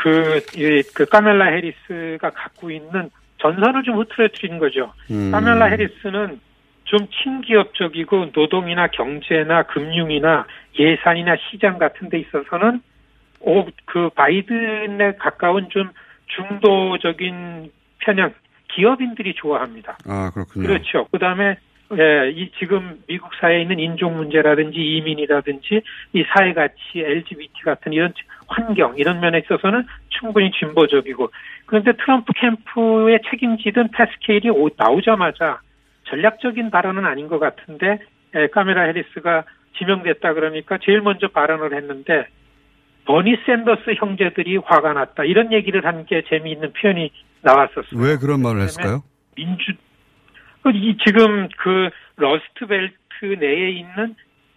그, 0.00 0.40
이, 0.56 0.82
그 0.94 1.04
카멜라 1.04 1.46
해리스가 1.46 2.30
갖고 2.30 2.70
있는 2.70 3.10
전선을 3.38 3.82
좀 3.82 3.98
흐트러뜨린 3.98 4.58
거죠. 4.58 4.92
음. 5.10 5.30
카멜라 5.30 5.66
해리스는 5.66 6.40
좀 6.84 7.06
친기업적이고 7.22 8.30
노동이나 8.34 8.88
경제나 8.88 9.64
금융이나 9.64 10.46
예산이나 10.78 11.36
시장 11.36 11.78
같은 11.78 12.08
데 12.08 12.18
있어서는 12.18 12.80
오, 13.40 13.66
그 13.84 14.08
바이든에 14.14 15.16
가까운 15.18 15.68
좀 15.68 15.90
중도적인 16.28 17.70
편향 17.98 18.32
기업인들이 18.68 19.34
좋아합니다. 19.34 19.98
아, 20.06 20.30
그렇군요. 20.32 20.66
그렇죠. 20.66 21.06
그다음에 21.12 21.56
예, 21.98 22.30
이 22.30 22.50
지금 22.58 23.00
미국 23.08 23.30
사회에 23.40 23.62
있는 23.62 23.78
인종 23.80 24.16
문제라든지 24.16 24.78
이민이라든지 24.78 25.82
이 26.12 26.24
사회 26.34 26.52
가치, 26.52 26.76
LGBT 26.94 27.62
같은 27.64 27.92
이런 27.92 28.12
환경 28.46 28.96
이런 28.96 29.20
면에 29.20 29.38
있어서는 29.38 29.84
충분히 30.08 30.50
진보적이고 30.52 31.30
그런데 31.66 31.92
트럼프 31.92 32.32
캠프에 32.34 33.18
책임지던 33.30 33.88
패스케일이 33.90 34.50
오- 34.50 34.70
나오자마자 34.76 35.60
전략적인 36.04 36.70
발언은 36.70 37.04
아닌 37.04 37.26
것 37.28 37.38
같은데 37.40 37.98
예, 38.36 38.46
카멀라 38.48 38.82
해리스가 38.82 39.44
지명됐다 39.78 40.34
그러니까 40.34 40.78
제일 40.82 41.00
먼저 41.00 41.28
발언을 41.28 41.74
했는데 41.74 42.26
버니 43.06 43.36
샌더스 43.46 43.94
형제들이 43.96 44.58
화가 44.58 44.92
났다 44.92 45.24
이런 45.24 45.52
얘기를 45.52 45.84
한 45.84 46.04
게 46.04 46.22
재미있는 46.28 46.72
표현이 46.72 47.10
나왔었어요. 47.42 47.98
왜 48.00 48.16
그런 48.16 48.42
말을 48.42 48.60
했을까요? 48.62 49.02
민주 49.34 49.72
그 49.72 49.89
이 50.68 50.96
지금 51.04 51.48
그 51.56 51.88
러스트벨트 52.16 53.24
내에 53.38 53.70
있는 53.70 54.14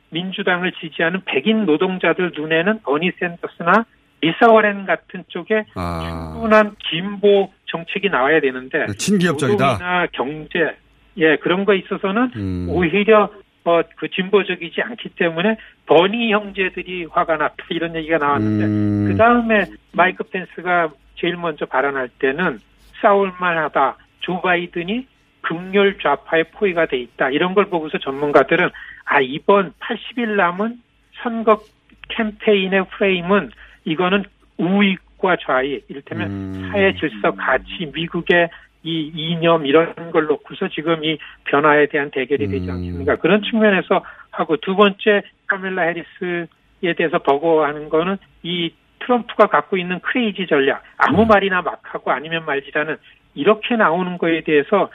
민주당을 0.09 0.73
지지하는 0.73 1.21
백인 1.25 1.65
노동자들 1.65 2.33
눈에는 2.35 2.81
버니 2.83 3.11
샌더스나 3.19 3.85
리사 4.21 4.47
워렌 4.47 4.85
같은 4.85 5.23
쪽에 5.27 5.65
아, 5.75 6.31
충분한 6.33 6.75
진보 6.89 7.51
정책이 7.65 8.09
나와야 8.09 8.39
되는데 8.39 8.85
친기업적이다. 8.97 9.71
노동이나 9.73 10.07
경제 10.13 10.77
예 11.17 11.35
그런 11.37 11.65
거에 11.65 11.77
있어서는 11.77 12.31
음. 12.35 12.67
오히려 12.69 13.29
어, 13.65 13.81
그 13.97 14.09
진보적이지 14.09 14.81
않기 14.81 15.09
때문에 15.17 15.57
버니 15.85 16.31
형제들이 16.31 17.05
화가 17.05 17.37
났다 17.37 17.55
이런 17.69 17.95
얘기가 17.95 18.17
나왔는데 18.17 18.65
음. 18.65 19.05
그 19.07 19.17
다음에 19.17 19.65
마이크 19.93 20.23
펜스가 20.23 20.89
제일 21.15 21.37
먼저 21.37 21.65
발언할 21.65 22.09
때는 22.19 22.59
싸울만하다. 23.01 23.97
조 24.19 24.41
바이든이 24.41 25.05
극렬 25.43 25.97
좌파의 25.99 26.45
포위가 26.55 26.87
돼 26.87 26.97
있다. 26.97 27.29
이런 27.29 27.53
걸 27.53 27.65
보고서 27.65 27.99
전문가들은 27.99 28.69
아 29.05 29.19
이번 29.21 29.73
80일 29.79 30.29
남은 30.35 30.81
선거 31.21 31.61
캠페인의 32.09 32.85
프레임은 32.89 33.51
이거는 33.85 34.23
우익과 34.57 35.37
좌익, 35.41 35.85
이를테면 35.89 36.29
음. 36.29 36.69
사회 36.71 36.93
질서 36.95 37.31
가치, 37.31 37.91
미국의 37.93 38.49
이 38.83 39.11
이념 39.15 39.65
이런 39.65 40.11
걸 40.11 40.25
놓고서 40.25 40.67
지금 40.69 41.03
이 41.03 41.17
변화에 41.45 41.87
대한 41.87 42.11
대결이 42.11 42.47
되지 42.47 42.67
음. 42.67 42.73
않습니까? 42.73 43.15
그런 43.17 43.41
측면에서 43.41 44.03
하고 44.31 44.57
두 44.57 44.75
번째 44.75 45.21
카멜라 45.47 45.83
해리스에 45.83 46.93
대해서 46.97 47.19
버거워하는 47.19 47.89
거는 47.89 48.17
이 48.43 48.73
트럼프가 48.99 49.47
갖고 49.47 49.77
있는 49.77 49.99
크레이지 49.99 50.47
전략 50.47 50.83
아무 50.97 51.25
말이나 51.25 51.61
막 51.61 51.79
하고 51.83 52.11
아니면 52.11 52.45
말지라는 52.45 52.97
이렇게 53.35 53.75
나오는 53.75 54.17
거에 54.17 54.41
대해서 54.41 54.89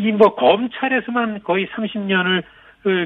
이 0.00 0.12
뭐 0.12 0.34
검찰에서만 0.34 1.42
거의 1.42 1.66
30년을 1.68 2.42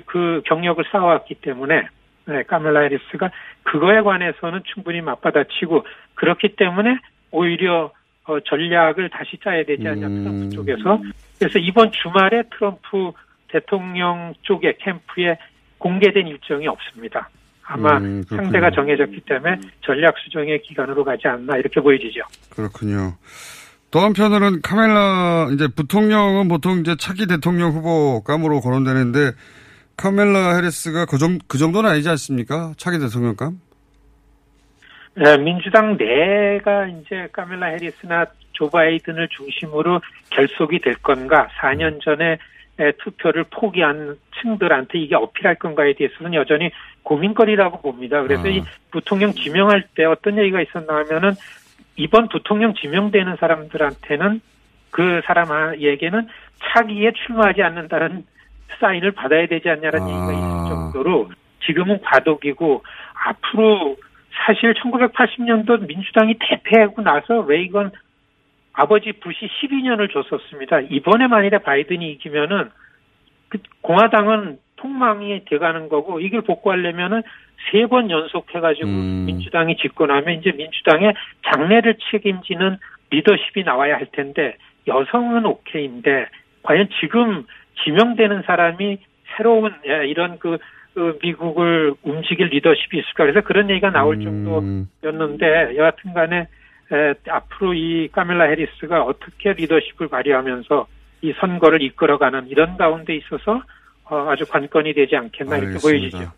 그 0.07 0.43
경력을 0.47 0.83
쌓아왔기 0.91 1.37
때문에 1.37 1.89
네, 2.27 2.43
카멜라 2.45 2.81
해리스가 2.81 3.31
그거에 3.65 4.01
관해서는 4.01 4.63
충분히 4.73 5.01
맞받아치고 5.01 5.85
그렇기 6.15 6.57
때문에 6.57 6.99
오히려 7.31 7.93
어, 8.27 8.41
전략을 8.41 9.11
다시 9.11 9.37
짜야 9.43 9.65
되지 9.65 9.87
않냐 9.87 10.07
음. 10.07 10.25
트럼프 10.25 10.49
쪽에서 10.51 11.03
그래서 11.39 11.59
이번 11.59 11.91
주말에 11.93 12.45
트럼프 12.57 13.13
대통령 13.49 14.33
쪽의 14.43 14.79
캠프에 14.79 15.37
공개된 15.79 16.27
일정이 16.29 16.67
없습니다. 16.67 17.29
아마 17.67 17.99
음. 17.99 18.23
상대가 18.23 18.71
정해졌기 18.71 19.21
때문에 19.21 19.59
전략 19.83 20.17
수정의 20.19 20.63
기간으로 20.63 21.05
가지 21.05 21.29
않나 21.29 21.57
이렇게 21.59 21.81
보여지죠. 21.81 22.23
그렇군요. 22.51 23.13
또 23.95 24.01
한편으로는 24.01 24.61
카멜라 24.61 25.51
이제 25.53 25.69
부통령은 25.69 26.49
보통 26.49 26.81
이제 26.81 26.97
차기 26.99 27.29
대통령 27.29 27.71
후보감으로 27.71 28.61
거론되는데 28.61 29.31
카멜라 29.97 30.57
해리스가 30.57 31.07
그, 31.07 31.17
정, 31.17 31.39
그 31.47 31.59
정도는 31.59 31.89
아니지 31.89 32.09
않습니까? 32.09 32.73
차기 32.77 32.99
대통령감? 32.99 33.61
네, 35.15 35.39
민주당 35.39 35.97
내가 35.97 36.89
이제 36.89 37.29
카멜라 37.31 37.67
해리스나 37.69 38.27
조 38.51 38.69
바이든을 38.69 39.29
중심으로 39.29 40.01
결속이 40.31 40.81
될 40.81 40.97
건가? 40.97 41.47
4년 41.61 42.03
전에 42.03 42.39
투표를 42.99 43.45
포기한 43.45 44.19
층들한테 44.43 44.99
이게 44.99 45.15
어필할 45.15 45.55
건가에 45.55 45.95
대해서는 45.95 46.35
여전히 46.35 46.73
고민거리라고 47.05 47.81
봅니다. 47.81 48.21
그래서 48.23 48.49
아. 48.49 48.49
이 48.49 48.61
부통령 48.91 49.31
지명할 49.31 49.87
때 49.95 50.05
어떤 50.05 50.37
얘기가 50.37 50.63
있었나 50.63 50.97
하면은 50.97 51.35
이번 51.97 52.29
부통령 52.29 52.75
지명되는 52.75 53.37
사람들한테는 53.37 54.41
그 54.91 55.21
사람에게는 55.25 56.29
차기에 56.63 57.13
출마하지 57.13 57.63
않는다는 57.63 58.25
사인을 58.81 59.13
받아야 59.13 59.47
되지 59.47 59.69
않냐는 59.69 60.03
아. 60.03 60.07
얘기가 60.07 60.33
있을 60.33 60.69
정도로 60.69 61.31
지금은 61.67 62.01
과도기고 62.03 62.83
앞으로 63.27 63.97
사실 64.47 64.75
1980년도 64.75 65.87
민주당이 65.87 66.37
대패하고 66.39 67.03
나서 67.03 67.45
레이건 67.49 67.93
아버지 68.73 69.13
부시 69.13 69.49
12년을 69.63 70.13
줬었습니다. 70.13 70.81
이번에 70.91 71.29
만일에 71.29 71.59
바이든이 71.59 72.11
이기면은 72.13 72.71
그 73.49 73.59
공화당은 73.83 74.59
폭망이 74.85 75.45
돼가는 75.47 75.89
거고 75.89 76.21
이걸 76.21 76.43
복구하려면은 76.43 77.23
세 77.71 77.87
번 77.87 78.11
연속 78.11 78.55
해가지고 78.55 78.87
음. 78.87 79.25
민주당이 79.27 79.77
집권하면 79.79 80.39
이제 80.39 80.53
민주당의 80.53 81.15
장래를 81.47 81.97
책임지는 82.11 82.77
리더십이 83.11 83.65
나와야 83.65 83.95
할 83.97 84.07
텐데 84.13 84.57
여성은 84.87 85.47
오케이인데 85.47 86.27
과연 86.63 86.89
지금 87.01 87.45
지명되는 87.83 88.43
사람이 88.43 88.99
새로운 89.37 89.73
예, 89.89 90.07
이런 90.07 90.39
그, 90.39 90.59
그 90.95 91.19
미국을 91.23 91.95
움직일 92.03 92.49
리더십이 92.49 92.99
있을까 92.99 93.25
그래서 93.25 93.41
그런 93.41 93.71
얘기가 93.71 93.91
나올 93.91 94.21
정도 94.21 94.59
음, 94.59 94.89
였는데 95.03 95.77
여하튼간에 95.77 96.37
에, 96.93 97.15
앞으로 97.31 97.73
이 97.73 98.09
카멜라 98.13 98.45
해리스가 98.45 99.03
어떻게 99.03 99.55
리더십을 99.55 100.09
발휘하면서 100.09 100.87
이 101.23 101.33
선거를 101.41 101.81
이끌어가는 101.83 102.49
이런 102.49 102.77
가운데 102.77 103.17
있어서 103.17 103.53
어, 103.57 103.63
아주 104.07 104.45
관건이 104.47 104.95
되지 104.95 105.17
않겠나 105.17 105.57
이렇게 105.57 105.69
알겠습니다. 105.69 106.19
보여지죠. 106.19 106.33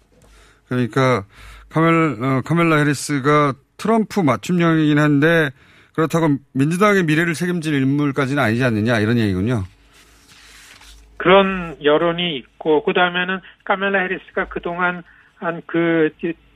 그러니까 0.68 1.24
카멜, 1.68 1.88
어, 2.22 2.42
카멜라 2.44 2.76
해리스가 2.76 3.54
트럼프 3.76 4.20
맞춤형이긴 4.20 4.98
한데 4.98 5.50
그렇다고 5.94 6.36
민주당의 6.52 7.04
미래를 7.04 7.34
책임질 7.34 7.74
인물까지는 7.74 8.42
아니지 8.42 8.64
않느냐 8.64 8.98
이런 9.00 9.18
얘기군요. 9.18 9.64
그런 11.16 11.76
여론이 11.82 12.36
있고 12.36 12.84
그 12.84 12.92
다음에는 12.92 13.40
카멜라 13.64 14.00
해리스가 14.00 14.46
그동안 14.48 15.02
한그 15.36 16.10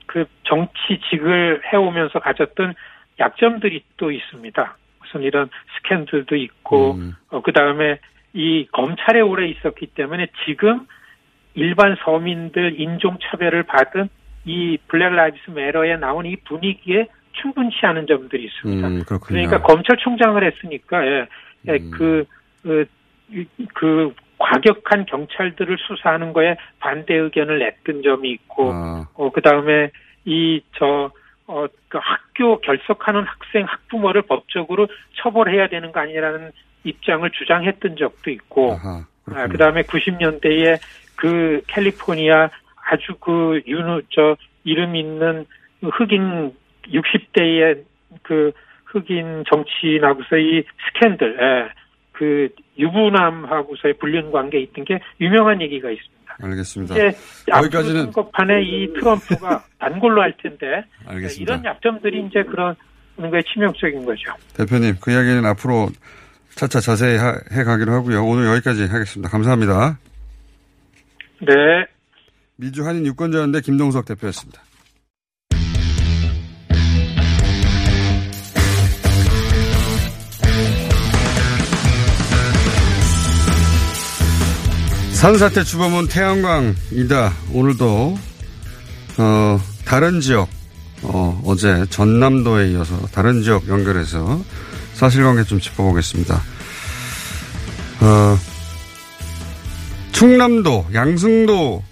그 0.07 0.25
정치직을 0.45 1.63
해오면서 1.73 2.19
가졌던 2.19 2.75
약점들이 3.19 3.85
또 3.97 4.11
있습니다. 4.11 4.77
무슨 5.01 5.23
이런 5.23 5.49
스캔들도 5.77 6.37
있고 6.37 6.95
음. 6.95 7.15
어, 7.29 7.43
그 7.43 7.53
다음에 7.53 7.99
이 8.33 8.67
검찰에 8.73 9.21
오래 9.21 9.49
있었기 9.49 9.89
때문에 9.89 10.29
지금 10.47 10.87
일반 11.61 11.97
서민들 12.05 12.81
인종 12.81 13.19
차별을 13.23 13.65
받은 13.65 14.09
이 14.45 14.79
Black 14.89 15.11
Lives 15.13 15.51
Matter에 15.51 15.97
나온 15.97 16.25
이 16.27 16.37
분위기에 16.37 17.07
충분치 17.33 17.77
않은 17.83 18.07
점들이 18.07 18.45
있습니다. 18.45 18.89
음. 18.89 19.03
그러니까 19.21 19.63
검찰총장을 19.63 20.43
했으니까 20.43 21.07
예, 21.07 21.27
예, 21.69 21.73
음. 21.73 21.91
그, 21.91 22.25
그, 22.63 22.87
이- 23.31 23.47
그 23.75 24.13
과격한 24.39 25.05
경찰들을 25.07 25.77
수사하는 25.79 26.33
거에 26.33 26.57
반대 26.79 27.15
의견을 27.15 27.59
냈던 27.59 28.03
점이 28.03 28.31
있고 28.31 28.73
아, 28.73 29.07
어, 29.15 29.31
그 29.31 29.43
다음에 29.43 29.91
이, 30.25 30.63
저, 30.77 31.11
어, 31.47 31.67
그 31.89 31.99
학교 32.01 32.59
결석하는 32.61 33.23
학생, 33.25 33.65
학부모를 33.67 34.23
법적으로 34.23 34.89
처벌해야 35.17 35.69
되는 35.69 35.93
거 35.93 36.01
아니라는 36.01 36.53
입장을 36.85 37.29
주장했던 37.31 37.97
적도 37.97 38.31
있고, 38.31 38.73
아하, 38.73 39.05
아, 39.35 39.47
그 39.47 39.57
다음에 39.57 39.83
90년대에 39.83 40.79
그 41.17 41.63
캘리포니아 41.69 42.51
아주 42.91 43.15
그 43.21 43.61
윤우, 43.67 44.03
저, 44.11 44.37
이름 44.65 44.97
있는 44.97 45.47
흑인 45.83 46.53
60대의 46.87 47.85
그 48.23 48.53
흑인 48.85 49.45
정치인하고서 49.49 50.37
이 50.37 50.65
스캔들, 50.89 51.37
예, 51.41 51.81
그 52.13 52.49
유부남하고서의 52.79 53.95
불륜 53.95 54.31
관계 54.33 54.61
있던 54.61 54.85
게 54.85 55.01
유명한 55.21 55.63
얘기가 55.63 55.91
있습니다. 55.91 56.21
알겠습니다. 56.43 56.95
이제 56.95 57.19
여기까지는 57.49 58.05
선거판에 58.05 58.63
이 58.63 58.93
트럼프가 58.95 59.65
단골로 59.79 60.23
할 60.23 60.35
텐데 60.43 60.85
알겠습니다. 61.07 61.55
이런 61.55 61.65
약점들이 61.65 62.27
이제 62.27 62.43
그런 62.43 62.75
거에 63.17 63.43
치명적인 63.53 64.05
거죠. 64.05 64.33
대표님 64.55 64.97
그 65.01 65.13
이야기는 65.13 65.45
앞으로 65.47 65.89
차차 66.61 66.79
자세히 66.81 67.17
하- 67.17 67.39
해 67.53 67.65
가기로 67.65 67.91
하고요. 67.95 68.23
오늘 68.23 68.45
여기까지 68.49 68.85
하겠습니다. 68.85 69.31
감사합니다. 69.31 69.99
네. 71.41 71.55
미주 72.57 72.87
한인 72.87 73.07
유권자연대 73.07 73.63
김동석 73.63 74.05
대표였습니다. 74.05 74.61
산사태 85.13 85.65
주범은 85.65 86.09
태양광이다. 86.09 87.33
오늘도 87.53 88.19
어, 89.19 89.61
다른 89.85 90.21
지역 90.21 90.49
어, 91.03 91.41
어제 91.45 91.85
전남도에 91.91 92.71
이어서 92.73 92.99
다른 93.13 93.43
지역 93.43 93.69
연결해서 93.69 94.43
사실관계 94.95 95.45
좀 95.45 95.59
짚어보겠습니다. 95.59 96.35
어, 98.03 98.37
충남도 100.13 100.87
양승도 100.93 101.83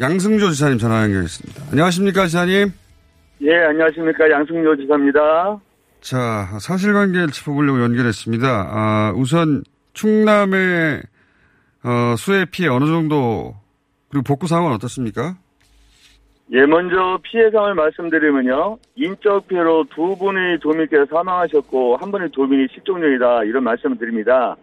양승조 0.00 0.50
지사님 0.50 0.78
전화 0.78 1.02
연결했습니다. 1.02 1.64
안녕하십니까 1.72 2.26
지사님? 2.26 2.72
예, 3.42 3.54
안녕하십니까. 3.68 4.30
양승조 4.30 4.76
지사입니다. 4.76 5.58
자 6.00 6.48
사실관계를 6.60 7.30
짚어보려고 7.30 7.82
연결했습니다. 7.82 8.68
아, 8.70 9.12
우선 9.16 9.64
충남의 9.94 11.02
어, 11.84 12.14
수해 12.16 12.44
피해 12.44 12.68
어느 12.68 12.86
정도 12.86 13.56
그리고 14.10 14.22
복구 14.22 14.46
상황은 14.46 14.74
어떻습니까? 14.76 15.36
예, 16.50 16.64
먼저 16.64 17.18
피해 17.22 17.50
상을 17.50 17.74
말씀드리면요. 17.74 18.78
인적 18.94 19.48
피해로 19.48 19.84
두 19.90 20.16
분의 20.16 20.60
도민께서 20.60 21.04
사망하셨고, 21.06 21.96
한 21.96 22.10
분의 22.10 22.30
도민이 22.30 22.68
실종 22.72 23.02
중이다. 23.02 23.44
이런 23.44 23.64
말씀을 23.64 23.98
드립니다. 23.98 24.56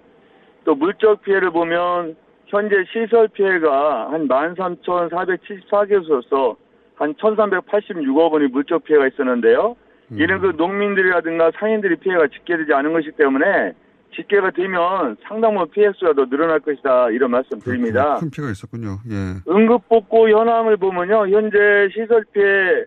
또 0.64 0.74
물적 0.74 1.22
피해를 1.22 1.52
보면, 1.52 2.16
현재 2.48 2.76
시설 2.92 3.28
피해가 3.28 4.12
한 4.12 4.28
13,474개소로서 4.28 6.56
한 6.96 7.14
1,386억 7.14 8.32
원의 8.32 8.48
물적 8.48 8.84
피해가 8.84 9.06
있었는데요. 9.08 9.76
이는 10.12 10.40
그 10.40 10.54
농민들이라든가 10.58 11.52
상인들이 11.60 11.98
피해가 11.98 12.28
집계되지 12.28 12.74
않은 12.74 12.94
것이기 12.94 13.12
때문에 13.18 13.74
집계가 14.16 14.52
되면 14.52 15.18
상당한 15.28 15.70
피해 15.72 15.92
수가 15.96 16.14
더 16.14 16.26
늘어날 16.26 16.60
것이다. 16.60 17.10
이런 17.12 17.32
말씀 17.32 17.60
드립니다. 17.60 18.16
큰 18.20 18.30
피해가 18.30 18.52
있었군요. 18.52 19.00
예. 19.10 19.52
응급복구 19.52 20.30
현황을 20.30 20.78
보면요. 20.78 21.28
현재 21.28 21.58
시설 21.94 22.24
피해 22.34 22.86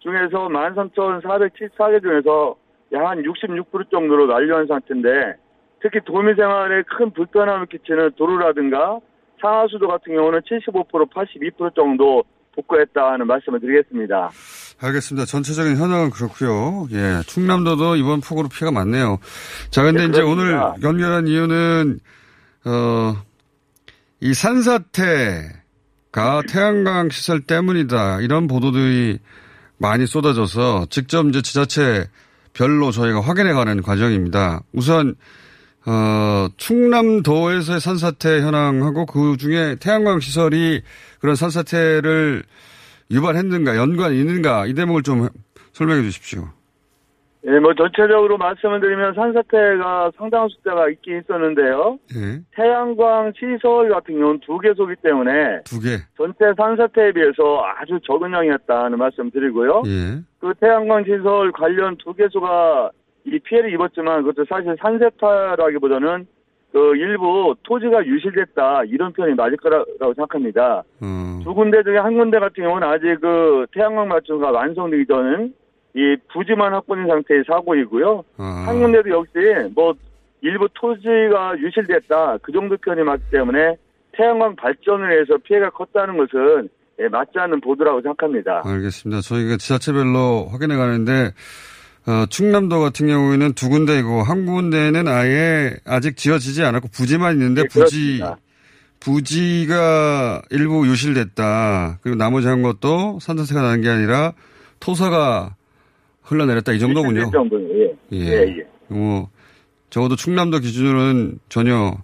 중에서 0.00 0.48
13,474개 0.48 2.02
중에서 2.02 2.56
약 2.92 3.06
한 3.06 3.22
66% 3.22 3.90
정도로 3.90 4.26
완료한 4.26 4.66
상태인데 4.66 5.36
특히 5.80 6.00
도민 6.04 6.34
생활에 6.34 6.82
큰 6.82 7.10
불편함을 7.12 7.66
끼치는 7.66 8.12
도로라든가 8.16 8.98
상하수도 9.40 9.88
같은 9.88 10.14
경우는 10.14 10.40
75% 10.40 11.10
82% 11.10 11.74
정도 11.74 12.22
복구했다는 12.54 13.26
말씀을 13.26 13.60
드리겠습니다. 13.60 14.30
알겠습니다. 14.80 15.26
전체적인 15.26 15.76
현황은 15.76 16.10
그렇고요. 16.10 16.88
예, 16.92 17.22
충남도도 17.26 17.96
이번 17.96 18.20
폭우로 18.20 18.48
피해가 18.48 18.72
많네요. 18.72 19.18
자, 19.70 19.82
근데 19.82 20.02
네, 20.02 20.08
이제. 20.08 20.22
오늘 20.22 20.58
연결한 20.82 21.28
이유는 21.28 22.00
어, 22.64 23.22
이 24.20 24.32
산사태가 24.32 25.52
태양광 26.48 27.10
시설 27.10 27.40
때문이다. 27.42 28.20
이런 28.20 28.46
보도들이 28.46 29.18
많이 29.76 30.06
쏟아져서 30.06 30.86
직접 30.90 31.26
이제 31.28 31.42
지자체 31.42 32.08
별로 32.52 32.90
저희가 32.90 33.20
확인해 33.20 33.52
가는 33.52 33.82
과정입니다. 33.82 34.62
우선 34.72 35.14
어, 35.86 36.48
충남도에서의 36.56 37.80
산사태 37.80 38.40
현황하고 38.42 39.06
그 39.06 39.36
중에 39.38 39.76
태양광 39.80 40.20
시설이 40.20 40.82
그런 41.20 41.36
산사태를 41.36 42.44
유발했는가, 43.10 43.76
연관이 43.76 44.20
있는가, 44.20 44.66
이 44.66 44.74
대목을 44.74 45.02
좀 45.02 45.28
설명해 45.72 46.02
주십시오. 46.02 46.48
예, 47.46 47.58
뭐 47.58 47.72
전체적으로 47.74 48.36
말씀을 48.36 48.80
드리면 48.80 49.14
산사태가 49.14 50.12
상당한 50.16 50.48
숫자가 50.50 50.90
있긴 50.90 51.20
있었는데요. 51.20 51.98
예, 52.14 52.40
태양광 52.54 53.32
시설 53.34 53.88
같은 53.88 54.18
경우는 54.18 54.40
두 54.40 54.58
개소기 54.58 54.94
때문에 55.02 55.62
두 55.64 55.80
개. 55.80 55.96
전체 56.18 56.52
산사태에 56.54 57.12
비해서 57.12 57.64
아주 57.78 57.98
적은 58.06 58.32
양이었다는 58.32 58.98
말씀 58.98 59.30
드리고요. 59.30 59.82
예, 59.86 60.20
그 60.38 60.52
태양광 60.60 61.02
시설 61.04 61.50
관련 61.52 61.96
두 61.96 62.12
개소가 62.12 62.90
이 63.24 63.38
피해를 63.38 63.72
입었지만 63.72 64.22
그것도 64.22 64.44
사실 64.46 64.76
산세타라기보다는 64.78 66.26
그 66.72 66.96
일부 66.96 67.54
토지가 67.64 68.06
유실됐다 68.06 68.84
이런 68.84 69.12
표현이 69.12 69.34
맞을 69.34 69.56
거라고 69.56 70.14
생각합니다. 70.14 70.82
음. 71.02 71.40
두 71.42 71.52
군데 71.54 71.82
중에 71.82 71.98
한 71.98 72.16
군데 72.16 72.38
같은 72.38 72.62
경우는 72.62 72.86
아직 72.86 73.20
그 73.20 73.66
태양광 73.72 74.08
발전소가 74.08 74.52
완성되기 74.52 75.06
전은 75.06 75.52
이 75.94 76.16
부지만 76.32 76.72
확보된 76.72 77.08
상태의 77.08 77.42
사고이고요. 77.46 78.24
아. 78.38 78.64
한 78.66 78.78
군데도 78.80 79.10
역시 79.10 79.32
뭐 79.74 79.94
일부 80.42 80.68
토지가 80.74 81.58
유실됐다 81.58 82.38
그 82.42 82.52
정도 82.52 82.76
표현이 82.76 83.02
맞기 83.02 83.24
때문에 83.32 83.76
태양광 84.12 84.54
발전을 84.54 85.20
해서 85.20 85.36
피해가 85.42 85.70
컸다는 85.70 86.16
것은 86.16 86.68
예, 87.00 87.08
맞지 87.08 87.32
않는 87.38 87.60
보도라고 87.62 88.02
생각합니다. 88.02 88.62
알겠습니다. 88.64 89.22
저희가 89.22 89.56
지자체별로 89.56 90.48
확인해 90.50 90.76
가는데 90.76 91.30
어, 92.10 92.26
충남도 92.26 92.80
같은 92.80 93.06
경우에는 93.06 93.52
두 93.52 93.68
군데이고 93.68 94.24
한 94.24 94.44
군데는 94.44 95.06
아예 95.06 95.76
아직 95.86 96.16
지어지지 96.16 96.64
않았고 96.64 96.88
부지만 96.92 97.34
있는데 97.34 97.62
네, 97.62 97.68
부지 97.68 98.18
그렇습니다. 98.18 98.36
부지가 98.98 100.42
일부 100.50 100.88
유실됐다. 100.88 102.00
그리고 102.02 102.16
나머지 102.18 102.48
한 102.48 102.62
것도 102.62 103.20
산자세가 103.20 103.62
나는 103.62 103.80
게 103.82 103.88
아니라 103.88 104.32
토사가 104.80 105.54
흘러내렸다 106.22 106.72
이 106.72 106.80
정도군요. 106.80 107.20
유실될 107.20 107.32
정도는 107.32 107.70
예. 107.78 107.96
예. 108.12 108.26
예, 108.26 108.58
예. 108.58 108.66
뭐 108.88 109.28
적어도 109.90 110.16
충남도 110.16 110.58
기준으로는 110.58 111.38
전혀 111.48 111.94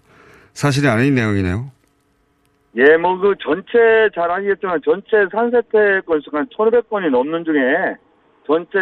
사실이 0.53 0.87
아닌 0.87 1.16
내용이네요. 1.16 1.69
예, 2.77 2.97
뭐 2.97 3.19
그 3.19 3.35
전체 3.42 4.09
잘 4.14 4.31
아시겠지만 4.31 4.81
전체 4.85 5.27
산세태 5.33 6.03
건수가 6.07 6.38
한 6.38 6.47
1,500건이 6.47 7.11
넘는 7.11 7.45
중에 7.45 7.97
전체 8.46 8.78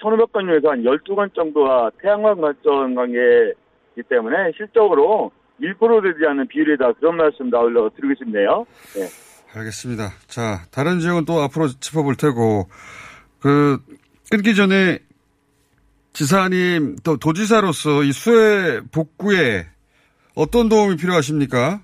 1,500건 0.00 0.46
중에서 0.46 0.70
한 0.70 0.82
12건 0.82 1.32
정도가 1.34 1.90
태양광 2.02 2.40
발전 2.40 2.94
관계이기 2.94 4.02
때문에 4.08 4.52
실적으로 4.56 5.30
1% 5.60 6.02
되지 6.02 6.26
않는 6.26 6.48
비율이다 6.48 6.92
그런 6.94 7.16
말씀 7.16 7.48
나오려고 7.48 7.90
드리고 7.90 8.14
싶네요. 8.18 8.66
예. 8.96 9.06
알겠습니다. 9.58 10.10
자, 10.26 10.66
다른 10.70 11.00
지역은 11.00 11.24
또 11.24 11.40
앞으로 11.40 11.68
짚어볼 11.68 12.16
테고, 12.16 12.68
그, 13.40 13.78
끊기 14.30 14.54
전에 14.54 14.98
지사님, 16.12 16.96
또 17.04 17.16
도지사로서 17.16 18.02
이 18.02 18.12
수해 18.12 18.80
복구에 18.92 19.66
어떤 20.34 20.68
도움이 20.68 20.96
필요하십니까? 20.96 21.80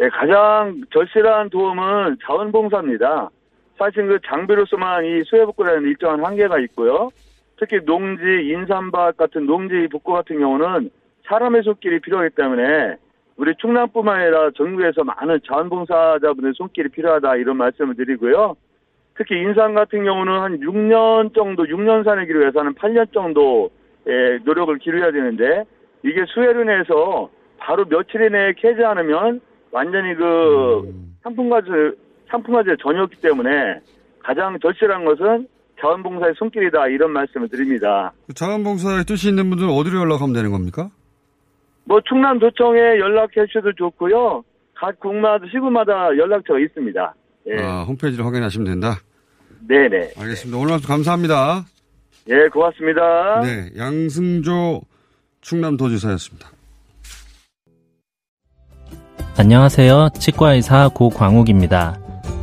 예, 0.00 0.08
가장 0.08 0.80
절실한 0.92 1.50
도움은 1.50 2.16
자원봉사입니다. 2.26 3.30
사실 3.80 4.06
그 4.06 4.18
장비로서만 4.26 5.06
이 5.06 5.22
수해 5.24 5.46
복구라는 5.46 5.88
일정한 5.88 6.22
한계가 6.22 6.58
있고요. 6.58 7.08
특히 7.56 7.82
농지, 7.82 8.22
인삼밭 8.22 9.16
같은 9.16 9.46
농지 9.46 9.88
복구 9.90 10.12
같은 10.12 10.38
경우는 10.38 10.90
사람의 11.26 11.62
손길이 11.62 11.98
필요하기 12.00 12.34
때문에 12.34 12.96
우리 13.36 13.54
충남뿐만 13.56 14.20
아니라 14.20 14.50
전국에서 14.50 15.02
많은 15.02 15.40
자원봉사자분의 15.46 16.52
손길이 16.56 16.90
필요하다 16.90 17.36
이런 17.36 17.56
말씀을 17.56 17.96
드리고요. 17.96 18.54
특히 19.16 19.40
인삼 19.40 19.74
같은 19.74 20.04
경우는 20.04 20.32
한 20.40 20.60
6년 20.60 21.34
정도, 21.34 21.64
6년 21.64 22.04
산을 22.04 22.28
위해서 22.28 22.62
는 22.62 22.74
8년 22.74 23.10
정도 23.14 23.70
의 24.04 24.40
노력을 24.44 24.76
기울여야 24.76 25.10
되는데 25.12 25.64
이게 26.04 26.24
수해로 26.26 26.62
인해서 26.62 27.30
바로 27.56 27.86
며칠 27.86 28.22
이내에 28.22 28.52
캐지 28.58 28.84
않으면 28.84 29.40
완전히 29.72 30.14
그 30.14 30.92
상품가지 31.22 31.68
전혀 32.82 33.02
없기 33.02 33.20
때문에 33.20 33.50
가장 34.22 34.58
절실한 34.60 35.04
것은 35.04 35.48
자원봉사의 35.80 36.34
손길이다 36.36 36.88
이런 36.88 37.10
말씀을 37.12 37.48
드립니다. 37.48 38.12
그 38.26 38.34
자원봉사에 38.34 39.04
뜻이 39.04 39.28
있는 39.28 39.48
분들은 39.50 39.70
어디로 39.70 40.00
연락하면 40.00 40.34
되는 40.34 40.50
겁니까? 40.50 40.90
뭐 41.84 42.00
충남 42.06 42.38
도청에 42.38 42.78
연락해 42.78 43.46
주셔도 43.46 43.72
좋고요. 43.72 44.44
각 44.74 44.98
국마다 45.00 45.44
시구마다 45.50 45.92
연락처가 46.16 46.58
있습니다. 46.60 47.14
예. 47.48 47.62
아, 47.62 47.82
홈페이지를 47.82 48.24
확인하시면 48.24 48.66
된다. 48.66 48.96
네네. 49.66 50.12
알겠습니다. 50.18 50.58
오늘 50.58 50.70
말씀 50.70 50.88
감사합니다. 50.88 51.64
예, 52.28 52.48
고맙습니다. 52.48 53.40
네, 53.40 53.70
양승조 53.76 54.82
충남도지사였습니다. 55.40 56.48
안녕하세요. 59.38 60.10
치과의사 60.18 60.90
고광욱입니다. 60.94 61.99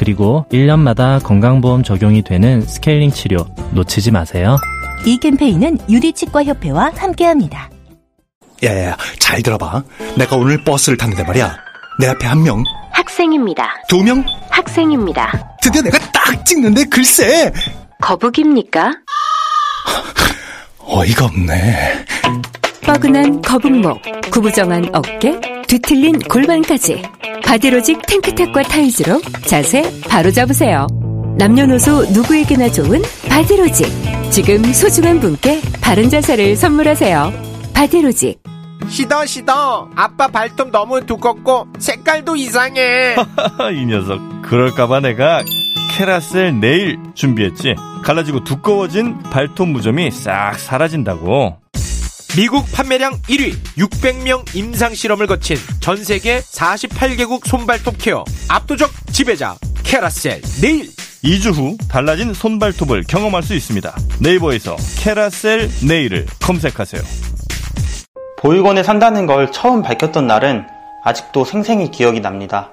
그리고 0.00 0.46
1년마다 0.50 1.22
건강보험 1.22 1.82
적용이 1.82 2.22
되는 2.22 2.62
스케일링 2.62 3.10
치료 3.10 3.46
놓치지 3.72 4.10
마세요. 4.12 4.56
이 5.04 5.18
캠페인은 5.18 5.76
유디치과협회와 5.90 6.92
함께합니다. 6.96 7.68
야야야, 8.64 8.96
잘 9.18 9.42
들어봐. 9.42 9.82
내가 10.16 10.36
오늘 10.36 10.64
버스를 10.64 10.96
탔는데 10.96 11.24
말이야. 11.24 11.54
내 11.98 12.06
앞에 12.08 12.26
한 12.26 12.42
명, 12.42 12.64
학생입니다. 12.92 13.74
두 13.88 14.02
명, 14.02 14.24
학생입니다. 14.48 15.56
드디어 15.60 15.82
내가 15.82 15.98
딱 16.12 16.46
찍는데 16.46 16.84
글쎄. 16.84 17.52
거북입니까? 18.00 18.94
어이가 20.78 21.26
없네. 21.26 22.06
뻐근한 22.82 23.42
거북목, 23.42 24.00
구부정한 24.32 24.88
어깨, 24.94 25.38
뒤틀린 25.66 26.18
골반까지 26.20 27.02
바디로직 27.44 28.04
탱크탑과 28.06 28.62
타이즈로 28.62 29.20
자세 29.46 29.82
바로 30.08 30.30
잡으세요. 30.30 30.86
남녀노소 31.38 32.06
누구에게나 32.12 32.70
좋은 32.70 33.02
바디로직. 33.28 33.86
지금 34.30 34.62
소중한 34.72 35.20
분께 35.20 35.60
바른 35.80 36.08
자세를 36.08 36.56
선물하세요. 36.56 37.32
바디로직. 37.74 38.40
시더 38.88 39.24
시더 39.26 39.90
아빠 39.94 40.26
발톱 40.28 40.70
너무 40.70 41.04
두껍고 41.06 41.68
색깔도 41.78 42.34
이상해 42.36 43.14
이 43.74 43.86
녀석 43.86 44.18
그럴까봐 44.42 45.00
내가 45.00 45.42
케라셀 45.92 46.58
네일 46.58 46.98
준비했지 47.14 47.76
갈라지고 48.02 48.42
두꺼워진 48.42 49.18
발톱 49.30 49.68
무좀이 49.68 50.10
싹 50.10 50.58
사라진다고 50.58 51.58
미국 52.36 52.64
판매량 52.72 53.12
1위 53.22 53.54
600명 53.76 54.54
임상 54.54 54.94
실험을 54.94 55.26
거친 55.26 55.56
전 55.80 55.96
세계 55.96 56.38
48개국 56.40 57.46
손발톱 57.46 57.96
케어 57.98 58.24
압도적 58.48 58.90
지배자 59.12 59.56
캐라셀 59.82 60.40
네일 60.62 60.86
2주 61.24 61.52
후 61.52 61.76
달라진 61.88 62.32
손발톱을 62.32 63.04
경험할 63.08 63.42
수 63.42 63.54
있습니다 63.54 63.92
네이버에서 64.20 64.76
캐라셀 65.00 65.68
네일을 65.88 66.26
검색하세요 66.40 67.02
보육원에 68.38 68.82
산다는 68.82 69.26
걸 69.26 69.50
처음 69.50 69.82
밝혔던 69.82 70.26
날은 70.26 70.66
아직도 71.02 71.44
생생히 71.44 71.90
기억이 71.90 72.20
납니다. 72.20 72.70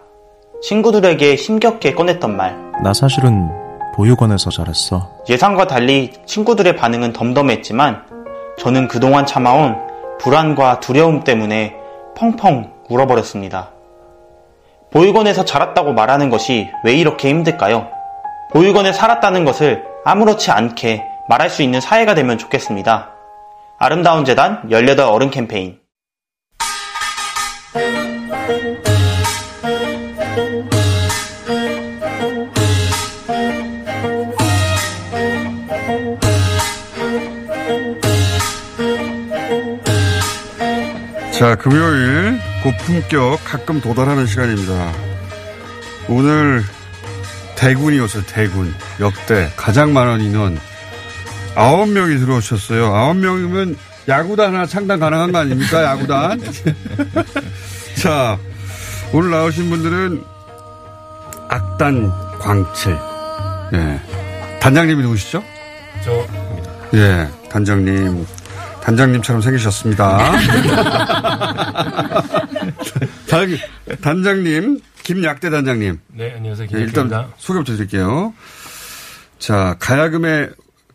친구들에게 0.62 1.36
힘겹게 1.36 1.94
꺼냈던 1.94 2.38
말. 2.38 2.58
나 2.84 2.94
사실은 2.94 3.50
보육원에서 3.96 4.50
자랐어. 4.50 5.10
예상과 5.30 5.68
달리 5.68 6.14
친구들의 6.26 6.76
반응은 6.78 7.14
덤덤했지만 7.14 8.07
저는 8.58 8.88
그동안 8.88 9.26
참아온 9.26 9.76
불안과 10.20 10.80
두려움 10.80 11.24
때문에 11.24 11.76
펑펑 12.16 12.74
울어버렸습니다. 12.90 13.72
보육원에서 14.92 15.46
자랐다고 15.46 15.94
말하는 15.94 16.30
것이 16.30 16.70
왜 16.84 16.96
이렇게 16.96 17.30
힘들까요? 17.30 17.90
보육원에 18.52 18.94
살았다는 18.94 19.46
것을 19.46 19.86
아무렇지 20.06 20.52
않게 20.52 21.04
말할 21.30 21.50
수 21.50 21.62
있는 21.62 21.82
사회가 21.82 22.16
되면 22.16 22.38
좋겠습니다. 22.38 23.12
아름다운 23.78 24.26
재단 24.26 24.64
18 24.72 25.00
어른 25.02 25.30
캠페인 25.30 25.80
자, 41.38 41.56
금요일 41.56 42.40
고품격 42.64 43.44
가끔 43.44 43.80
도달하는 43.80 44.26
시간입니다. 44.26 44.92
오늘 46.10 46.64
대군이었어요, 47.56 48.24
대군. 48.26 48.74
역대 49.00 49.52
가장 49.56 49.94
많은 49.94 50.22
인원. 50.22 50.58
아홉 51.56 51.90
명이 51.90 52.18
들어오셨어요. 52.18 52.88
아홉 52.88 53.18
명이면 53.18 53.78
야구단 54.08 54.56
하나 54.56 54.66
창단 54.66 55.00
가능한 55.00 55.32
거 55.32 55.38
아닙니까? 55.40 55.84
야구단. 55.84 56.42
자, 58.02 58.40
오늘 59.14 59.30
나오신 59.30 59.70
분들은 59.70 60.24
악단 61.50 62.12
광칠. 62.40 62.98
예. 63.74 64.00
단장님이 64.60 65.04
누구시죠? 65.04 65.44
저입니다. 66.04 66.72
예, 66.96 67.28
단장님. 67.50 68.26
단장님처럼 68.88 69.42
생기셨습니다. 69.42 70.32
단- 73.30 73.58
단장님, 74.02 74.80
김약대 75.04 75.50
단장님. 75.50 76.00
네, 76.14 76.34
안녕하세요. 76.38 76.70
예, 76.74 76.78
일단. 76.80 77.10
소개부터 77.38 77.76
드릴게요. 77.76 78.34
자, 79.40 79.76
가야금의 79.80 80.52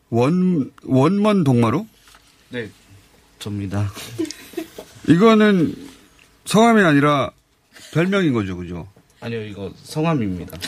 원, 0.08 0.70
원먼 0.86 1.44
동마루? 1.44 1.84
네, 2.48 2.70
접니다. 3.38 3.90
이거는 5.06 5.74
성함이 6.46 6.82
아니라 6.82 7.30
별명인 7.92 8.32
거죠, 8.32 8.56
그죠? 8.56 8.88
아니요, 9.22 9.40
이거 9.44 9.72
성함입니다. 9.84 10.58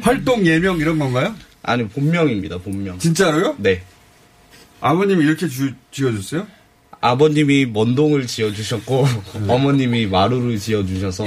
활동 0.00 0.46
예명 0.46 0.78
이런 0.78 0.98
건가요? 0.98 1.34
아니, 1.62 1.86
본명입니다, 1.86 2.56
본명. 2.58 2.98
진짜로요? 2.98 3.56
네. 3.58 3.82
아버님이 4.80 5.26
이렇게 5.26 5.46
주, 5.46 5.74
지어줬어요? 5.90 6.46
아버님이 7.02 7.66
먼동을 7.66 8.26
지어주셨고, 8.26 9.06
어머님이 9.46 10.06
마루를 10.06 10.58
지어주셔서, 10.58 11.26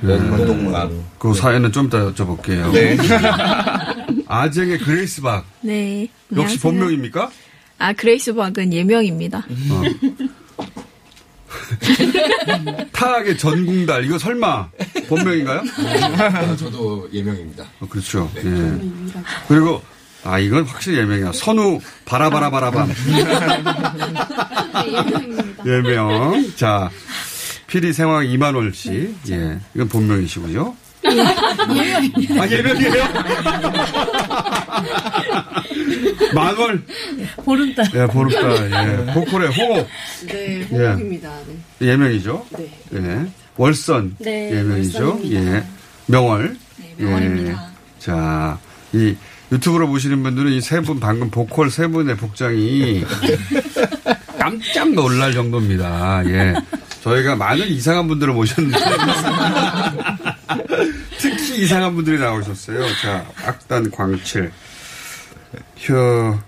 먼동 0.00 0.72
마루. 0.72 1.02
그 1.18 1.34
사연은 1.34 1.70
좀 1.70 1.88
이따 1.88 1.98
여쭤볼게요. 2.10 2.72
네. 2.72 2.96
아쟁의 4.26 4.78
그레이스 4.78 5.20
박. 5.20 5.44
네. 5.60 6.08
역시 6.32 6.58
안녕하세요. 6.58 6.60
본명입니까? 6.62 7.30
아, 7.78 7.92
그레이스 7.92 8.34
박은 8.34 8.72
예명입니다. 8.72 9.44
타악의 12.92 13.38
전궁달. 13.38 14.04
이거 14.04 14.18
설마 14.18 14.68
본명인가요? 15.08 15.62
저도 16.58 17.08
예명입니다. 17.12 17.64
어, 17.80 17.86
그렇죠. 17.88 18.30
예. 18.36 18.80
그리고 19.48 19.82
아 20.24 20.38
이건 20.38 20.64
확실히 20.64 20.98
예명이야. 20.98 21.32
선우 21.32 21.80
바라바라바라밤. 22.04 22.92
예명. 25.66 26.52
자 26.56 26.90
피리 27.66 27.92
생황 27.92 28.26
이만월 28.26 28.72
씨. 28.74 29.14
예. 29.30 29.58
이건 29.74 29.88
본명이시고요. 29.88 30.76
예명입니다. 31.04 32.42
아 32.42 32.48
예명이에요? 32.50 33.04
만월. 36.34 36.82
보름달. 37.44 37.86
예, 37.94 38.06
보름달. 38.06 38.70
예. 39.08 39.12
보컬의 39.12 39.50
홍옥. 39.52 39.88
네, 40.26 40.62
홍옥입니다. 40.70 41.30
예명이죠. 41.80 42.46
네. 42.58 42.70
예. 42.94 43.26
월선. 43.56 44.16
네, 44.18 44.50
예명이죠. 44.56 45.04
월선입니다. 45.06 45.54
예. 45.56 45.64
명월. 46.06 46.56
명월입니다. 46.96 47.50
예. 47.50 47.56
자, 47.98 48.58
이 48.92 49.14
유튜브로 49.52 49.86
보시는 49.88 50.22
분들은 50.22 50.52
이 50.52 50.60
세 50.60 50.80
분 50.80 50.98
방금 51.00 51.30
보컬 51.30 51.70
세 51.70 51.86
분의 51.86 52.16
복장이 52.16 53.04
깜짝 54.38 54.90
놀랄 54.92 55.32
정도입니다. 55.32 56.22
예. 56.26 56.54
저희가 57.02 57.36
많은 57.36 57.66
이상한 57.68 58.08
분들을 58.08 58.32
모셨는데 58.32 58.78
특히 61.18 61.62
이상한 61.62 61.94
분들이 61.94 62.18
나오셨어요. 62.18 62.86
자, 63.02 63.26
악단 63.44 63.90
광칠, 63.90 64.52
혀, 65.76 66.38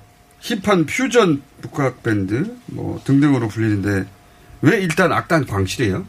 힙한 0.41 0.87
퓨전 0.87 1.43
북악 1.63 2.03
밴드 2.03 2.57
뭐 2.67 3.01
등등으로 3.05 3.49
불리는데 3.49 4.09
왜 4.63 4.79
일단 4.81 5.13
악단 5.13 5.47
광칠이에요? 5.47 6.05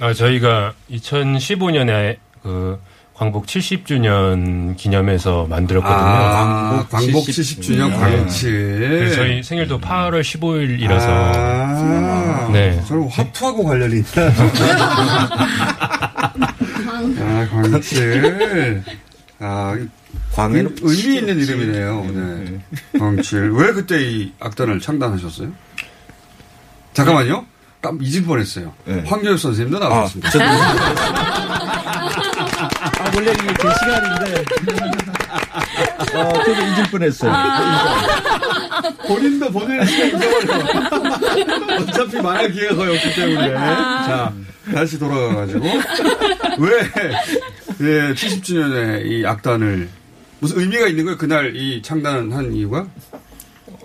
아, 0.00 0.12
저희가 0.12 0.74
2015년에 0.90 2.16
그 2.42 2.78
광복 3.14 3.46
70주년 3.46 4.76
기념해서 4.76 5.46
만들었거든요. 5.48 5.96
아, 5.96 6.70
광복, 6.70 6.90
광복 6.90 7.24
70 7.26 7.62
주년 7.62 7.92
광칠. 7.92 8.78
그래서 8.80 9.16
저희 9.16 9.42
생일도 9.42 9.80
8월 9.80 10.20
15일이라서. 10.22 11.06
아, 11.06 12.50
네. 12.52 12.82
저는 12.86 13.08
화투하고 13.08 13.64
관련이 13.64 14.00
있다. 14.00 14.32
아, 17.20 17.48
광칠. 17.50 18.82
아, 19.38 19.76
광에는 20.32 20.76
의미 20.82 21.16
있는 21.16 21.38
이름이네요, 21.38 22.00
오늘. 22.08 22.60
광칠. 22.98 23.50
왜 23.52 23.72
그때 23.72 24.00
이 24.02 24.32
악단을 24.40 24.80
창단하셨어요? 24.80 25.52
잠깐만요. 26.92 27.46
깜 27.80 27.98
잊을 28.00 28.22
뻔했어요. 28.24 28.72
황교익 29.04 29.38
선생님도 29.38 29.78
나오셨습니다. 29.78 30.30
아, 32.94 33.10
원래 33.14 33.30
이게 33.32 33.46
제 33.46 33.68
시간인데. 33.74 34.44
어, 35.54 36.32
저도 36.32 36.52
잊을 36.52 36.84
뻔했어요. 36.90 37.32
본인도 39.06 39.50
본인의 39.50 39.86
시간 39.86 40.08
잊어버려. 40.08 41.82
어차피 41.82 42.20
만약 42.20 42.48
기회가 42.48 42.74
거의 42.74 42.96
없기 42.96 43.14
때문에. 43.14 43.54
아. 43.54 44.02
자, 44.04 44.32
다시 44.72 44.98
돌아가가지고. 44.98 45.64
왜, 46.58 46.78
예, 47.80 48.14
70주년에 48.14 49.06
이 49.06 49.26
악단을, 49.26 49.88
무슨 50.40 50.60
의미가 50.60 50.88
있는 50.88 51.04
거예요? 51.04 51.18
그날 51.18 51.54
이 51.56 51.80
창단한 51.82 52.52
이유가? 52.52 52.86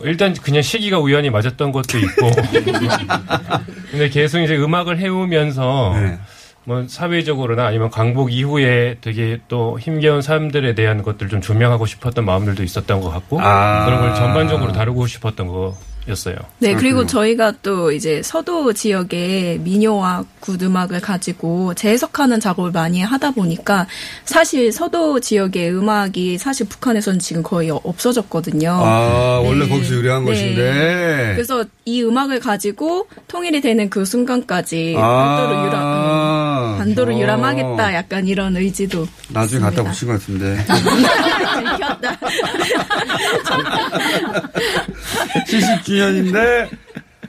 일단 0.01 0.33
그냥 0.33 0.61
시기가 0.61 0.99
우연히 0.99 1.29
맞았던 1.29 1.71
것도 1.71 1.99
있고. 1.99 2.31
근데 3.91 4.09
계속 4.09 4.39
이제 4.39 4.55
음악을 4.55 4.97
해오면서 4.97 5.93
네. 5.95 6.17
뭐 6.65 6.85
사회적으로나 6.87 7.65
아니면 7.65 7.89
광복 7.89 8.31
이후에 8.31 8.97
되게 9.01 9.39
또 9.47 9.79
힘겨운 9.79 10.21
사람들에 10.21 10.75
대한 10.75 11.01
것들을 11.01 11.29
좀 11.29 11.41
조명하고 11.41 11.85
싶었던 11.85 12.25
마음들도 12.25 12.63
있었던 12.63 13.01
것 13.01 13.09
같고 13.09 13.39
아. 13.41 13.85
그런 13.85 14.01
걸 14.01 14.15
전반적으로 14.15 14.71
다루고 14.71 15.07
싶었던 15.07 15.47
거 15.47 15.75
였어요. 16.09 16.35
네, 16.59 16.75
그리고 16.75 17.05
저희가 17.05 17.53
또 17.61 17.91
이제 17.91 18.21
서도 18.23 18.71
지역의 18.73 19.59
민요와 19.59 20.23
굿음악을 20.39 21.01
가지고 21.01 21.73
재해석하는 21.73 22.39
작업을 22.39 22.71
많이 22.71 23.01
하다 23.01 23.31
보니까 23.31 23.85
사실 24.25 24.71
서도 24.71 25.19
지역의 25.19 25.71
음악이 25.71 26.37
사실 26.37 26.67
북한에서는 26.67 27.19
지금 27.19 27.43
거의 27.43 27.69
없어졌거든요. 27.69 28.71
아, 28.71 29.41
원래 29.43 29.65
네. 29.65 29.69
거기서 29.69 29.95
유래한 29.95 30.23
네. 30.25 30.31
것인데. 30.31 31.31
그래서 31.35 31.65
이 31.85 32.03
음악을 32.03 32.39
가지고 32.39 33.07
통일이 33.27 33.61
되는 33.61 33.89
그 33.89 34.05
순간까지 34.05 34.95
아. 34.97 35.01
반도로 35.01 35.65
유람, 35.65 36.77
반도로 36.77 37.15
어. 37.15 37.19
유람하겠다 37.19 37.93
약간 37.93 38.27
이런 38.27 38.55
의지도 38.57 39.07
나중에 39.29 39.61
갖다 39.61 39.81
있습니다. 39.89 39.91
붙인 39.91 40.07
것 40.07 40.19
같은데. 40.19 40.65
들켰다. 41.59 42.19
70주년인데, 45.99 46.69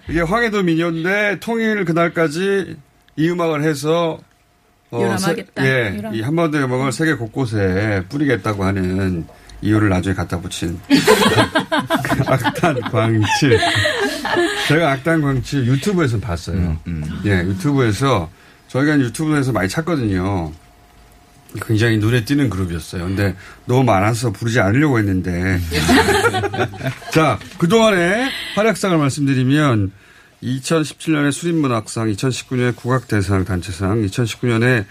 이게 0.09 0.20
황해도 0.20 0.62
민요인데, 0.62 1.38
통일 1.40 1.85
그날까지 1.85 2.76
이 3.16 3.28
음악을 3.30 3.62
해서, 3.62 4.18
유람하겠다. 4.92 5.62
세- 5.62 5.68
예, 5.68 5.96
유람. 5.96 6.14
이 6.14 6.20
한반도의 6.20 6.64
음악을 6.64 6.90
세계 6.92 7.14
곳곳에 7.14 8.04
뿌리겠다고 8.09 8.64
하는 8.64 9.24
이유를 9.62 9.88
나중에 9.88 10.14
갖다 10.14 10.40
붙인. 10.40 10.80
악단 12.26 12.80
광칠. 12.80 13.59
제가 14.68 14.92
악단 14.92 15.20
광칠 15.20 15.66
유튜브에서 15.66 16.18
봤어요. 16.18 16.78
예, 17.26 17.38
유튜브에서, 17.44 18.30
저희가 18.68 18.98
유튜브에서 18.98 19.52
많이 19.52 19.68
찾거든요. 19.68 20.52
굉장히 21.67 21.99
눈에 21.99 22.25
띄는 22.25 22.51
그룹이었어요. 22.51 23.05
근데 23.05 23.35
너무 23.67 23.85
많아서 23.85 24.31
부르지 24.31 24.61
않으려고 24.61 24.99
했는데. 24.99 25.61
자, 27.13 27.39
그동안의 27.59 28.31
활약상을 28.55 28.97
말씀드리면 28.97 29.93
2017년에 30.43 31.33
수립문학상, 31.33 32.09
2019년에 32.09 32.77
국악대상 32.77 33.45
단체상, 33.45 34.03
2019년에 34.03 34.85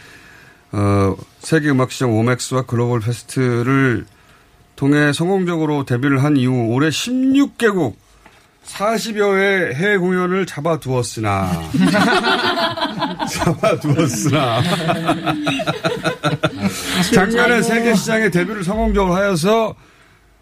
어, 0.72 1.16
세계음악시장 1.40 2.12
오맥스와 2.12 2.64
글로벌 2.64 3.00
페스트를 3.00 4.06
통해 4.76 5.12
성공적으로 5.14 5.84
데뷔를 5.86 6.24
한 6.24 6.38
이후 6.38 6.68
올해 6.68 6.90
16개국 6.90 7.96
40여 8.74 9.38
회 9.38 9.74
해외 9.76 9.98
공연을 9.98 10.46
잡아두었으나 10.46 11.52
잡아두었으나 13.30 14.62
작년에 17.14 17.62
세계 17.62 17.94
시장에 17.96 18.30
데뷔를 18.30 18.64
성공적으로 18.64 19.16
하여서 19.16 19.76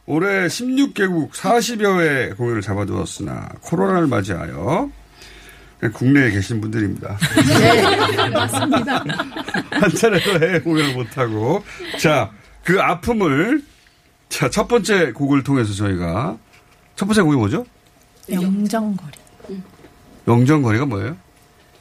올해 0.06 0.48
16개국 0.48 1.32
40여 1.32 2.00
회 2.02 2.30
공연을 2.38 2.62
잡아두었으나 2.62 3.50
코로나를 3.62 4.08
맞이하여 4.08 4.90
국내에 5.94 6.32
계신 6.32 6.60
분들입니다. 6.60 7.18
네, 7.60 7.82
맞습니다. 8.32 9.04
한 9.72 9.90
차례도 9.92 10.32
해외 10.44 10.60
공연을 10.60 10.94
못하고 10.96 11.64
자 12.00 12.32
그 12.64 12.82
아픔을 12.82 13.62
자 14.28 14.50
첫 14.50 14.68
번째 14.68 15.14
곡을 15.14 15.42
통해서 15.44 15.74
저희가 15.74 16.38
첫 16.98 17.06
번째 17.06 17.22
곡이 17.22 17.38
뭐죠? 17.38 17.66
영정거리. 18.32 19.12
영정거리가 20.28 20.86
뭐예요? 20.86 21.16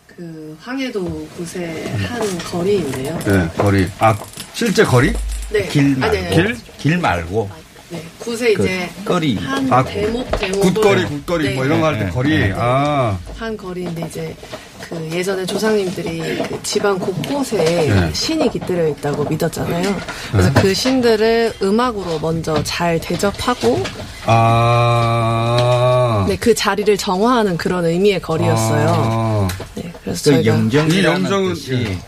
그 0.06 0.56
황해도 0.62 1.28
곳의 1.36 1.88
한 1.98 2.38
거리인데요. 2.38 3.18
네, 3.24 3.48
거리. 3.58 3.86
아, 3.98 4.16
실제 4.54 4.84
거리? 4.84 5.12
네. 5.50 5.66
길 5.68 5.82
아니, 5.82 5.96
말고. 6.00 6.16
아니, 6.16 6.30
길? 6.34 6.56
길 6.78 6.98
말고. 6.98 7.50
네. 7.88 8.02
곳에 8.18 8.52
그 8.54 8.64
이제 8.64 8.90
거리. 9.04 9.36
한 9.36 9.72
아, 9.72 9.84
대목 9.84 10.28
대목 10.38 10.60
굿거리, 10.74 11.04
굿거리, 11.04 11.54
뭐 11.54 11.64
이런 11.64 11.80
거 11.80 11.86
할 11.86 11.98
때 11.98 12.08
거리. 12.10 12.52
아. 12.56 13.16
한 13.36 13.56
거리인데 13.56 14.06
이제 14.08 14.34
그 14.80 15.08
예전에 15.12 15.44
조상님들이 15.46 16.38
그 16.48 16.62
집안 16.64 16.98
곳곳에 16.98 17.56
네. 17.58 18.12
신이 18.12 18.50
깃들여 18.50 18.88
있다고 18.88 19.24
믿었잖아요. 19.24 19.96
그래서 20.32 20.52
그 20.54 20.74
신들을 20.74 21.54
음악으로 21.62 22.18
먼저 22.20 22.60
잘 22.64 22.98
대접하고 23.00 23.82
아. 24.24 26.05
네, 26.26 26.36
그 26.36 26.54
자리를 26.54 26.96
정화하는 26.96 27.56
그런 27.56 27.84
의미의 27.84 28.20
거리였어요. 28.22 28.88
아. 28.88 29.48
네, 29.74 29.92
그래서 30.02 30.24
그 30.24 30.30
저희가 30.36 30.46
영정이라는 30.54 31.20
이 31.20 31.24
영정은- 31.28 31.98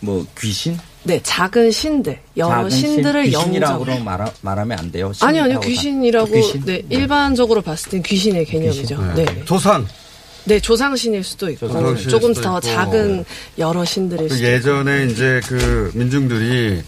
뭐 0.00 0.26
귀신? 0.38 0.78
네, 1.04 1.20
작은 1.22 1.70
신들, 1.70 2.18
여러 2.36 2.50
작은 2.56 2.70
신? 2.70 2.80
신들을 2.94 3.24
귀신이라고 3.24 3.86
영정. 3.86 4.04
말하, 4.04 4.30
말하면 4.42 4.78
안 4.78 4.92
돼요. 4.92 5.12
아니요, 5.20 5.44
아니요, 5.44 5.60
신이라고 5.62 5.66
귀신이라고. 5.66 6.26
다- 6.26 6.32
귀신? 6.34 6.64
네, 6.64 6.82
일반적으로 6.90 7.62
봤을 7.62 7.90
땐 7.90 8.02
귀신의 8.02 8.44
개념이죠. 8.44 9.12
네. 9.14 9.24
네. 9.24 9.44
조상. 9.44 9.86
네, 10.44 10.60
조상신일 10.60 11.24
수도 11.24 11.50
있고, 11.50 11.66
조상신일 11.68 12.08
조금 12.08 12.32
수도 12.34 12.48
더 12.48 12.58
있고. 12.58 12.60
작은 12.68 13.24
여러 13.58 13.84
신들일 13.84 14.28
그 14.28 14.34
수도 14.34 14.46
있고. 14.46 14.54
예전에 14.56 15.06
이제 15.06 15.40
그 15.46 15.90
민중들이 15.94 16.82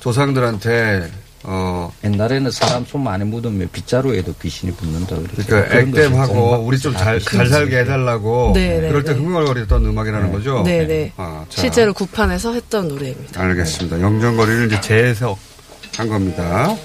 조상들한테 0.00 1.10
어 1.44 1.92
옛날에는 2.04 2.50
사람 2.52 2.84
손 2.84 3.02
많이 3.02 3.24
묻으면 3.24 3.68
빗자루에도 3.72 4.34
귀신이 4.40 4.72
붙는다 4.74 5.16
그랬죠. 5.16 5.44
그러니까 5.46 5.78
액땜하고 5.78 6.56
우리 6.64 6.78
좀 6.78 6.94
잘 6.94 7.18
잘 7.20 7.46
살게 7.48 7.78
해달라고 7.80 8.52
네, 8.54 8.78
네, 8.80 8.88
그럴 8.88 9.02
때 9.02 9.12
네. 9.12 9.18
흥얼거리던 9.18 9.84
음악이라는 9.84 10.30
거죠. 10.32 10.62
네, 10.64 10.86
네. 10.86 11.12
아, 11.16 11.44
자, 11.48 11.60
실제로 11.62 11.92
구판에서 11.94 12.52
했던 12.54 12.86
노래입니다. 12.88 13.40
알겠습니다. 13.42 14.00
영정거리를 14.00 14.66
이제 14.66 14.80
재해석한 14.80 16.08
겁니다. 16.08 16.76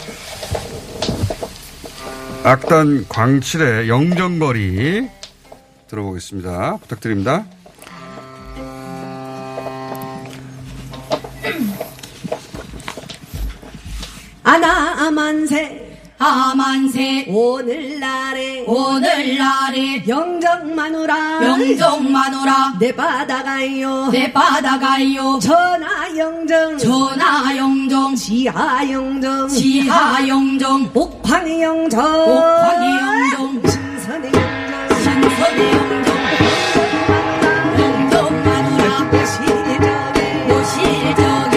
악단 2.44 3.06
광칠의 3.10 3.90
영정거리 3.90 5.08
들어보겠습니다. 5.88 6.78
부탁드립니다. 6.82 7.46
아나 14.48 14.96
아만세 15.08 16.00
아만세 16.18 17.26
오늘날에 17.28 18.64
오늘날에 18.66 20.08
영정 20.08 20.74
마누라 20.74 21.44
영정 21.44 22.10
마누라 22.10 22.78
내 22.80 22.96
바다가요 22.96 24.08
내 24.10 24.32
바다가요 24.32 25.38
전하 25.40 26.18
영정 26.18 26.78
전하 26.78 27.58
영정 27.58 28.16
지하 28.16 28.90
영정 28.90 29.50
지하 29.50 30.26
영정 30.26 30.90
옥황 30.94 31.62
영정 31.62 32.06
옥황 32.06 33.34
영정 33.34 33.70
신선의 33.70 34.32
영정 34.32 35.30
신선의 35.30 35.74
영정 35.74 36.08
영정 37.82 38.44
마누라 38.46 39.12
오실적에 39.12 40.20
오실적에 40.54 41.57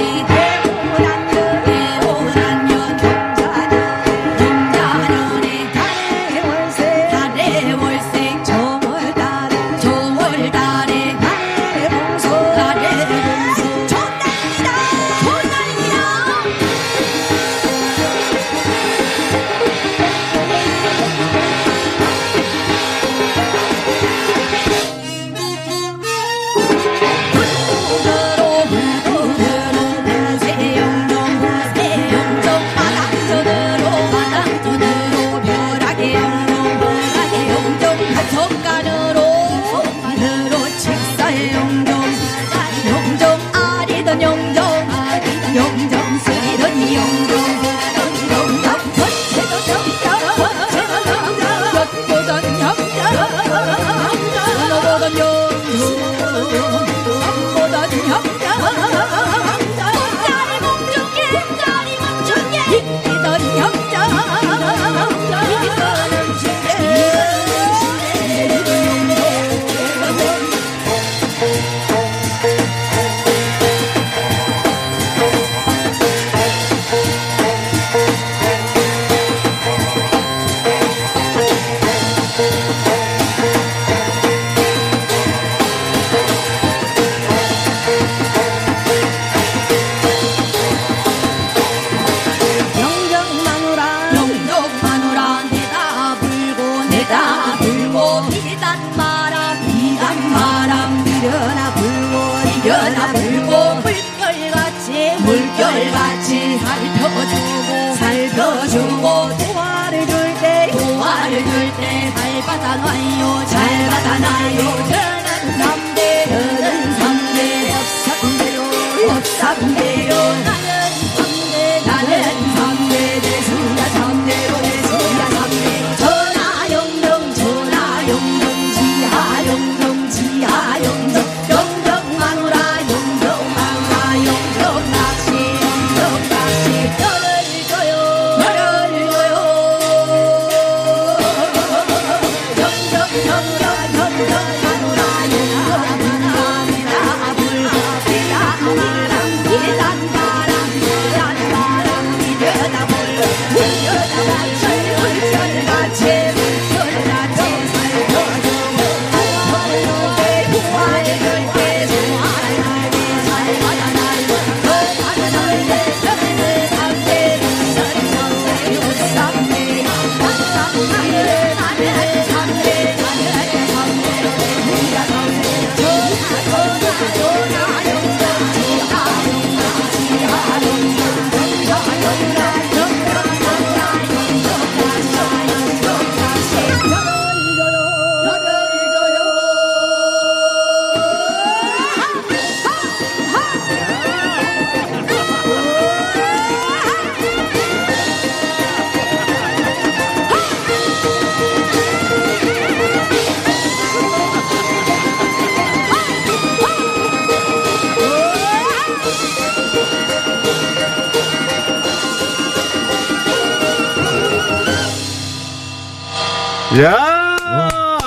야! 216.83 217.99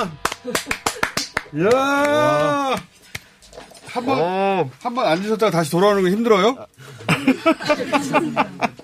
야! 1.60 2.74
한 3.92 4.04
번, 4.06 4.70
한 4.82 4.94
번 4.94 5.06
앉으셨다가 5.06 5.50
다시 5.52 5.70
돌아오는 5.70 6.02
거 6.02 6.08
힘들어요? 6.08 6.56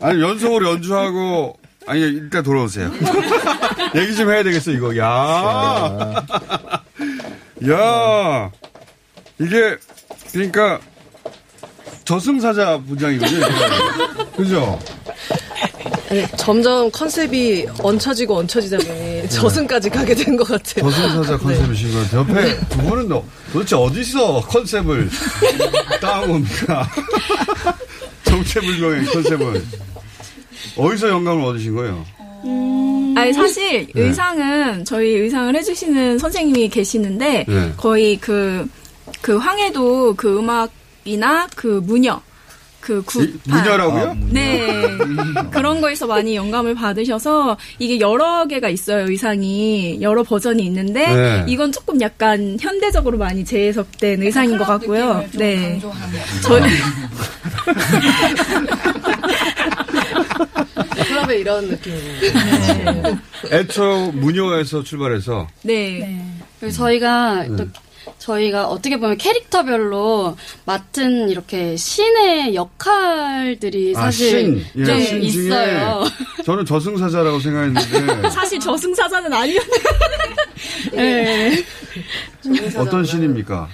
아니, 0.01 0.23
연속으로 0.23 0.71
연주하고, 0.71 1.59
아니, 1.87 2.01
일단 2.03 2.45
돌아오세요. 2.45 2.93
얘기 3.97 4.15
좀 4.15 4.31
해야 4.31 4.45
되겠어, 4.45 4.71
이거. 4.71 4.97
야! 4.97 6.25
야! 7.69 8.51
이게, 9.41 9.77
그러니까, 10.33 10.79
저승사자 12.05 12.79
분장이거든요. 12.87 13.47
그죠? 14.37 14.79
아니, 16.11 16.27
점점 16.37 16.91
컨셉이 16.91 17.67
얹혀지고 17.79 18.37
얹혀지다 18.39 18.79
보니 18.79 19.29
저승까지 19.29 19.91
가게 19.91 20.15
된 20.15 20.37
것 20.37 20.45
같아요. 20.49 20.91
저승사자 20.91 21.39
컨셉이신 21.39 21.93
것 21.93 22.11
같아요. 22.11 22.21
옆에 22.21 22.59
두 22.69 22.79
분은 22.79 23.09
너, 23.09 23.25
도대체 23.53 23.77
어디서 23.77 24.41
컨셉을 24.41 25.09
따옵니까? 26.01 26.89
정체불명의 28.25 29.05
컨셉을. 29.07 29.65
어디서 30.77 31.09
영감을 31.09 31.45
얻으신 31.45 31.75
거예요? 31.77 32.05
아니 33.17 33.33
사실 33.33 33.87
네. 33.95 34.03
의상은 34.03 34.85
저희 34.85 35.09
의상을 35.11 35.55
해주시는 35.57 36.19
선생님이 36.19 36.69
계시는데 36.69 37.45
네. 37.49 37.73
거의 37.77 38.17
그 38.17 38.67
그 39.23 39.37
황해도 39.37 40.15
그 40.17 40.39
음악이나 40.39 41.47
그 41.57 41.81
무녀 41.85 42.21
그 42.81 43.03
구, 43.03 43.27
무녀라고요? 43.45 44.17
네. 44.31 44.83
그런 45.53 45.81
거에서 45.81 46.07
많이 46.07 46.35
영감을 46.35 46.75
받으셔서 46.75 47.57
이게 47.79 48.01
여러 48.01 48.47
개가 48.47 48.69
있어요, 48.69 49.07
의상이. 49.09 49.99
여러 50.01 50.23
버전이 50.23 50.65
있는데 50.65 51.07
네. 51.15 51.45
이건 51.47 51.73
조금 51.73 52.01
약간 52.01 52.57
현대적으로 52.61 53.19
많이 53.19 53.45
재해석된 53.45 54.23
의상인 54.23 54.57
것 54.59 54.65
같고요. 54.67 55.25
네. 55.33 55.81
저희 56.43 56.63
클럽에 61.07 61.39
이런 61.39 61.69
느낌이에요. 61.69 63.19
애초 63.53 64.13
무녀에서 64.15 64.83
출발해서 64.83 65.47
네. 65.63 66.25
그리고 66.59 66.75
저희가 66.75 67.45
네. 67.49 67.65
또 68.21 68.35
저희가 68.35 68.69
어떻게 68.69 68.99
보면 68.99 69.17
캐릭터별로 69.17 70.37
맡은 70.65 71.29
이렇게 71.29 71.77
신의 71.77 72.55
역할들이 72.55 73.95
사실 73.95 74.65
예, 74.77 74.85
좀신 74.85 75.23
중에 75.31 75.47
있어요. 75.49 76.05
저는 76.45 76.65
저승사자라고 76.65 77.41
생각했는데 77.41 78.31
사실 78.31 78.61
저승사자는 78.61 79.33
아니었는데. 79.33 79.89
네. 80.93 81.65
어떤 82.77 83.05
신입니까? 83.05 83.69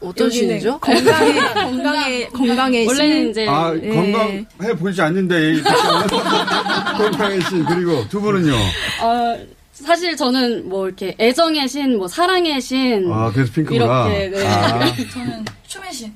어떤 0.00 0.30
신이죠? 0.30 0.78
건강에 0.78 1.34
건강에 1.52 2.26
건강에 2.28 2.86
원래는 2.86 3.30
이제 3.30 3.46
아 3.46 3.70
네. 3.72 3.88
건강해 3.90 4.74
보이지 4.78 5.02
않는데 5.02 5.54
이 5.54 5.62
건강의 6.96 7.42
신 7.42 7.64
그리고 7.66 8.08
두 8.08 8.20
분은요. 8.20 8.54
어, 9.02 9.38
사실 9.84 10.16
저는 10.16 10.68
뭐 10.68 10.86
이렇게 10.86 11.14
애정의 11.18 11.68
신, 11.68 11.96
뭐 11.98 12.06
사랑의 12.08 12.60
신 12.60 13.10
아 13.12 13.30
그래서 13.32 13.52
핑크구나. 13.52 14.08
이렇게 14.08 14.28
네. 14.38 14.46
아, 14.46 14.78
저는 15.12 15.44
춤의 15.66 15.92
신. 15.92 16.12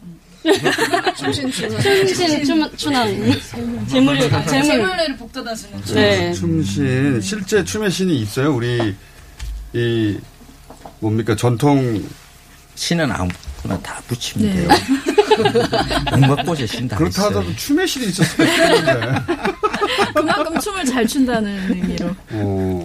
춤신 1.17 1.51
춤신 1.51 2.45
춤 2.45 2.77
춘왕 2.77 3.09
재물 3.89 4.19
재물 4.21 4.47
재물을 4.47 5.17
복돋아 5.17 5.55
주는 5.55 5.83
춤. 5.85 5.95
네. 5.95 6.33
춤신 6.35 7.21
실제 7.23 7.65
춤의 7.65 7.91
신이 7.91 8.15
있어요. 8.21 8.55
우리 8.55 8.95
이 9.73 10.19
뭡니까 11.01 11.35
전통 11.35 12.03
신은 12.75 13.11
아무나 13.11 13.79
다 13.83 14.03
붙이면 14.07 14.55
네. 14.55 14.55
돼요. 14.61 14.69
온갖 16.13 16.45
곳에 16.45 16.67
신다 16.67 16.97
그렇다. 16.99 17.25
하더라도 17.25 17.57
춤의 17.57 17.87
신이 17.89 18.07
텐데. 18.13 18.53
그만큼 20.15 20.61
춤을 20.61 20.85
잘 20.85 21.07
춘다는 21.07 21.71
의미로. 21.75 22.15
어, 22.33 22.85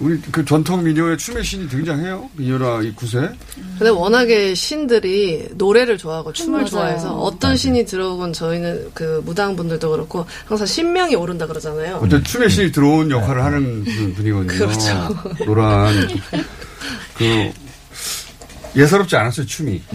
우리 0.00 0.20
그 0.30 0.44
전통 0.44 0.84
미녀의 0.84 1.18
춤의 1.18 1.42
신이 1.42 1.68
등장해요. 1.68 2.30
미녀라 2.34 2.82
이 2.82 2.92
구세. 2.92 3.18
근데 3.78 3.88
워낙에 3.90 4.54
신들이 4.54 5.48
노래를 5.54 5.98
좋아하고 5.98 6.32
춤을 6.32 6.60
맞아요. 6.60 6.66
좋아해서 6.70 7.14
어떤 7.18 7.56
신이 7.56 7.84
들어오건 7.84 8.32
저희는 8.32 8.92
그 8.94 9.20
무당 9.24 9.56
분들도 9.56 9.90
그렇고 9.90 10.24
항상 10.46 10.66
신명이 10.68 11.16
오른다 11.16 11.48
그러잖아요. 11.48 11.96
어쨌든 11.96 12.22
춤의 12.22 12.48
신이 12.50 12.70
들어온 12.72 13.10
역할을 13.10 13.42
하는 13.42 13.82
분- 13.84 14.14
분이거든요. 14.14 14.46
그렇죠. 14.46 15.16
노란 15.44 15.94
그 17.16 17.50
예사롭지 18.76 19.16
않았어요 19.16 19.46
춤이. 19.46 19.82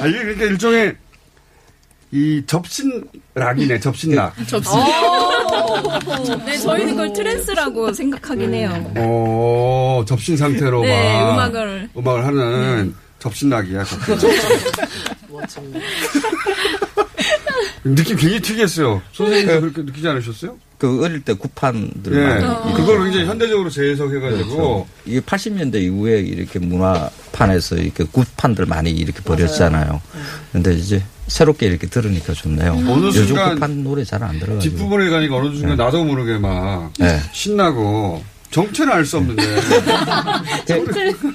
아 0.00 0.06
이게 0.06 0.18
그러니까 0.18 0.44
일종의 0.46 0.96
이 2.10 2.42
접신락이네 2.44 3.78
접신락. 3.78 4.34
접시. 4.48 4.70
네, 6.46 6.58
저희는 6.58 6.92
그걸 6.92 7.12
trance라고 7.12 7.92
생각하긴 7.92 8.54
해요. 8.54 8.92
어 8.96 10.04
접신 10.06 10.36
상태로 10.36 10.82
네, 10.82 11.12
막 11.14 11.32
음악을. 11.34 11.90
음악을 11.96 12.26
하는 12.26 12.94
접신락이야. 13.18 13.84
접신. 13.84 15.74
느낌 17.84 18.16
굉장히 18.16 18.40
특이했어요. 18.42 19.02
선생님 19.12 19.60
그렇게 19.60 19.82
느끼지 19.82 20.06
않으셨어요? 20.08 20.56
그 20.78 21.04
어릴 21.04 21.20
때 21.22 21.34
굿판들 21.34 22.14
예. 22.14 22.42
어. 22.44 22.72
그걸 22.74 23.04
굉장히 23.04 23.26
현대적으로 23.26 23.68
재해석해가지고 23.68 24.44
그렇죠. 24.48 24.86
이게 25.04 25.20
80년대 25.20 25.74
이후에 25.82 26.20
이렇게 26.20 26.58
문화판에서 26.58 27.76
이렇게 27.76 28.04
굿판들 28.04 28.64
많이 28.66 28.90
이렇게 28.90 29.20
버렸잖아요. 29.20 30.00
근데 30.52 30.72
이제 30.74 31.02
새롭게 31.26 31.66
이렇게 31.66 31.86
들으니까 31.86 32.32
좋네요. 32.32 32.72
어느 32.72 33.06
요즘 33.06 33.26
순간 33.26 33.54
굿판 33.56 33.84
노래 33.84 34.04
잘 34.04 34.22
안 34.22 34.38
들어가지고. 34.40 34.76
뒷부분에 34.76 35.10
가니까 35.10 35.36
어느 35.36 35.54
순간 35.54 35.76
네. 35.76 35.84
나도 35.84 36.02
모르게 36.04 36.38
막 36.38 36.92
네. 36.98 37.20
신나고 37.32 38.22
정체는 38.50 38.92
알 38.94 39.04
수 39.04 39.16
없는데 39.18 39.42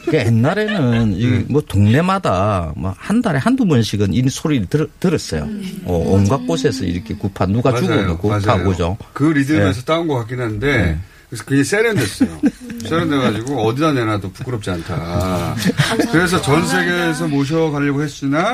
그 0.05 0.13
옛날에는 0.17 1.13
이 1.13 1.45
뭐 1.49 1.61
동네마다 1.61 2.73
뭐 2.75 2.93
한 2.97 3.21
달에 3.21 3.37
한두 3.39 3.65
번씩은 3.65 4.13
이 4.13 4.27
소리를 4.29 4.67
들, 4.67 4.87
들었어요. 4.99 5.47
어, 5.85 5.93
온갖 6.07 6.37
곳에서 6.47 6.83
이렇게 6.85 7.13
굿판 7.15 7.51
누가 7.51 7.71
맞아요. 7.71 7.83
죽어도 7.85 8.17
굿하고 8.17 8.39
맞아요. 8.71 8.97
죠그 9.13 9.23
리듬에서 9.31 9.81
따온 9.83 10.07
것 10.07 10.15
같긴 10.15 10.41
한데 10.41 10.97
그래서 11.29 11.43
그게 11.45 11.63
세련됐어요. 11.63 12.39
세련돼가지고 12.87 13.61
어디다 13.67 13.93
내놔도 13.93 14.31
부끄럽지 14.31 14.69
않다. 14.71 15.55
그래서 16.11 16.41
전 16.41 16.65
세계에서 16.67 17.27
모셔가려고 17.27 18.03
했으나 18.03 18.53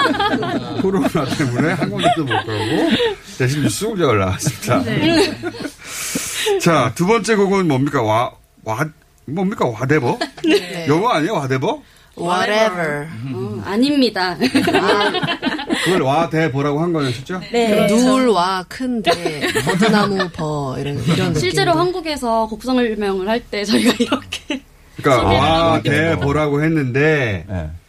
코로나 0.82 1.08
때문에 1.36 1.72
한 1.72 1.90
군데도 1.90 2.22
못 2.24 2.28
가고 2.32 2.90
대신 3.38 3.62
뉴스 3.62 3.86
공장을 3.86 4.18
나왔습니다. 4.18 4.82
자, 6.60 6.92
두 6.94 7.06
번째 7.06 7.34
곡은 7.36 7.68
뭡니까? 7.68 8.02
와, 8.02 8.30
와, 8.64 8.84
뭡니까? 9.26 9.66
와데버? 9.66 10.18
네. 10.44 10.86
영어 10.88 11.08
아니에요? 11.10 11.34
와데버? 11.34 11.82
Whatever. 12.18 13.06
어, 13.32 13.62
아닙니다. 13.64 14.36
그걸 15.84 16.02
와 16.02 16.28
대 16.28 16.50
버라고 16.50 16.80
한 16.80 16.92
거였죠? 16.92 17.40
네. 17.52 17.86
누울와 17.86 18.64
큰데 18.68 19.46
버드나무 19.64 20.28
버 20.32 20.76
이런 20.80 21.00
이런 21.04 21.34
실제로 21.34 21.70
느낌으로. 21.72 21.78
한국에서 21.78 22.46
곡 22.48 22.62
설명을 22.64 23.28
할 23.28 23.40
때 23.50 23.64
저희가 23.64 23.94
이렇게 24.00 24.62
그러니까 24.96 25.22
소개를 25.22 26.08
와대 26.08 26.16
버라고 26.20 26.62
했는데 26.64 27.44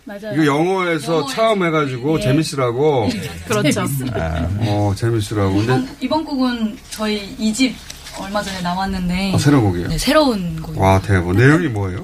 맞아요. 0.06 0.34
이거 0.36 0.46
영어에서 0.46 1.26
처음 1.26 1.64
해가지고 1.66 2.20
재밌으라고. 2.20 3.10
그렇죠. 3.48 3.86
어, 4.60 4.94
재밌으라고. 4.96 5.54
근데 5.56 5.64
이번, 5.74 5.88
이번 6.02 6.26
곡은 6.26 6.78
저희 6.92 7.36
2집 7.38 7.74
얼마 8.22 8.42
전에 8.42 8.62
나왔는데 8.62 9.34
아, 9.34 9.38
새로운 9.38 9.64
곡이에요? 9.66 9.88
네, 9.88 9.98
새로운 9.98 10.62
곡. 10.62 10.78
와, 10.80 11.00
대박. 11.00 11.36
내용이 11.36 11.68
뭐예요? 11.68 12.04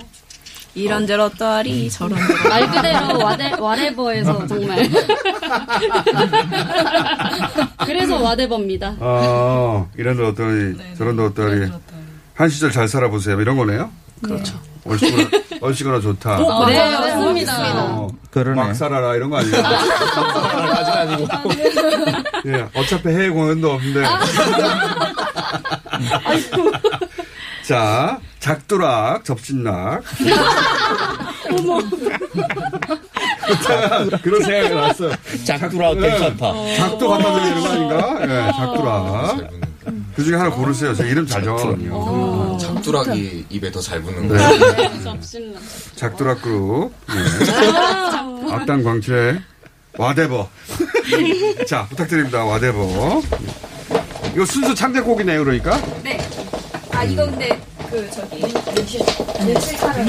이런저런 0.73 1.31
떠리 1.37 1.89
저런저런. 1.89 2.49
말 2.49 2.69
그대로 2.69 3.17
와데, 3.23 3.53
와레버에서 3.57 4.45
정말 4.47 4.89
그래서 7.85 8.21
와데버입니다. 8.21 8.95
아, 8.99 9.85
이런 9.97 10.17
데 10.17 10.23
어떠니, 10.25 10.75
저런 10.97 11.15
데 11.15 11.23
어떠니. 11.23 11.71
한 12.33 12.49
시절 12.49 12.71
잘 12.71 12.87
살아보세요. 12.89 13.39
이런 13.39 13.55
거네요? 13.55 13.89
그렇죠. 14.21 14.59
얼씨구나, 14.85 15.29
얼씨구나 15.61 15.99
좋다. 16.01 16.37
어, 16.43 16.65
네, 16.65 16.77
맞습니다. 16.91 17.73
어, 17.85 18.07
그러네. 18.31 18.61
막 18.61 18.73
살아라, 18.75 19.15
이런 19.15 19.29
거 19.29 19.37
아니에요? 19.37 19.55
아직 19.65 20.91
아니고. 20.91 21.27
예, 22.47 22.67
어차피 22.75 23.07
해외 23.09 23.29
공연도 23.29 23.71
없는데. 23.71 24.03
자, 27.67 28.19
작두락, 28.39 29.25
접신락. 29.25 30.03
어머. 31.51 31.79
그런 34.21 34.41
생각이 34.43 34.73
났어요. 34.75 35.11
작두락 35.45 35.97
네. 35.97 36.09
괜찮다. 36.11 36.53
작두 36.77 37.07
갖다 37.07 37.33
드리는 37.33 37.61
거 37.61 37.69
아닌가? 37.69 38.19
예, 38.21 38.51
작두락. 38.51 39.37
그 40.15 40.23
중에 40.23 40.35
하나 40.35 40.49
고르세요. 40.49 40.93
제가 40.95 41.09
이름 41.09 41.25
잘 41.27 41.43
정하거든요. 41.43 42.57
작두락이 42.59 43.45
입에 43.49 43.71
더 43.71 43.81
잘 43.81 44.01
붙는 44.01 44.27
네. 44.29 44.37
거. 45.03 45.19
작두락 45.95 46.41
그룹. 46.41 46.91
네. 47.07 48.51
앞당 48.51 48.83
광채. 48.83 49.41
와대버. 49.97 50.49
자, 51.67 51.85
부탁드립니다. 51.87 52.43
와대버. 52.45 53.21
이거 54.35 54.45
순수 54.45 54.75
창작곡이네요, 54.75 55.43
그러니까? 55.43 55.81
네. 56.03 56.17
아 56.91 57.03
이거 57.03 57.25
근데 57.25 57.59
그 57.89 58.09
저기 58.11 58.41
연실 58.77 59.01
연실 59.39 59.77
타령. 59.77 60.07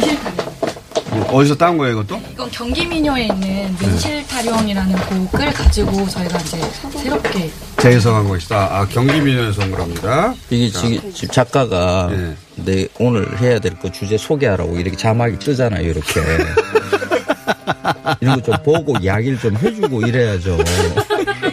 어디서 1.29 1.55
따온 1.57 1.79
거예요, 1.79 1.95
이것도? 2.03 2.21
이건 2.33 2.51
경기민요에 2.51 3.25
있는 3.25 3.75
민실타령이라는 3.81 4.97
곡을 5.31 5.51
가지고 5.53 6.07
저희가 6.09 6.39
이제 6.41 6.59
새롭게 6.99 7.51
재해석한 7.79 8.29
것이다. 8.29 8.69
아, 8.71 8.87
경기민요에서 8.87 9.63
온 9.63 9.71
거랍니다. 9.71 10.35
이게 10.51 10.71
자. 10.71 10.81
지금 10.81 11.13
지금 11.13 11.33
작가가 11.33 12.11
내 12.57 12.87
오늘 12.99 13.39
해야 13.41 13.59
될 13.59 13.77
거 13.79 13.91
주제 13.91 14.19
소개하라고 14.19 14.77
이렇게 14.79 14.97
자막이 14.97 15.39
뜨잖아요, 15.39 15.89
이렇게. 15.89 16.21
이런 18.21 18.41
거 18.41 18.53
좀 18.53 18.63
보고 18.65 18.97
이야기를 18.99 19.39
좀 19.39 19.57
해주고 19.57 20.03
이래야죠. 20.07 20.59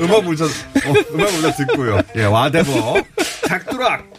음악 0.01 0.23
문자, 0.23 0.45
어, 0.45 0.93
음악 1.13 1.31
문자 1.33 1.51
듣고요. 1.51 1.99
예, 2.15 2.25
와대버. 2.25 2.95
작두락. 3.47 4.11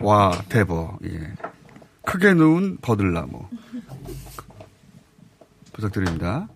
와, 0.00 0.42
대버. 0.48 0.98
예. 1.04 1.32
크게 2.04 2.34
누운 2.34 2.78
버들나무. 2.80 3.48
부탁드립니다. 5.72 6.48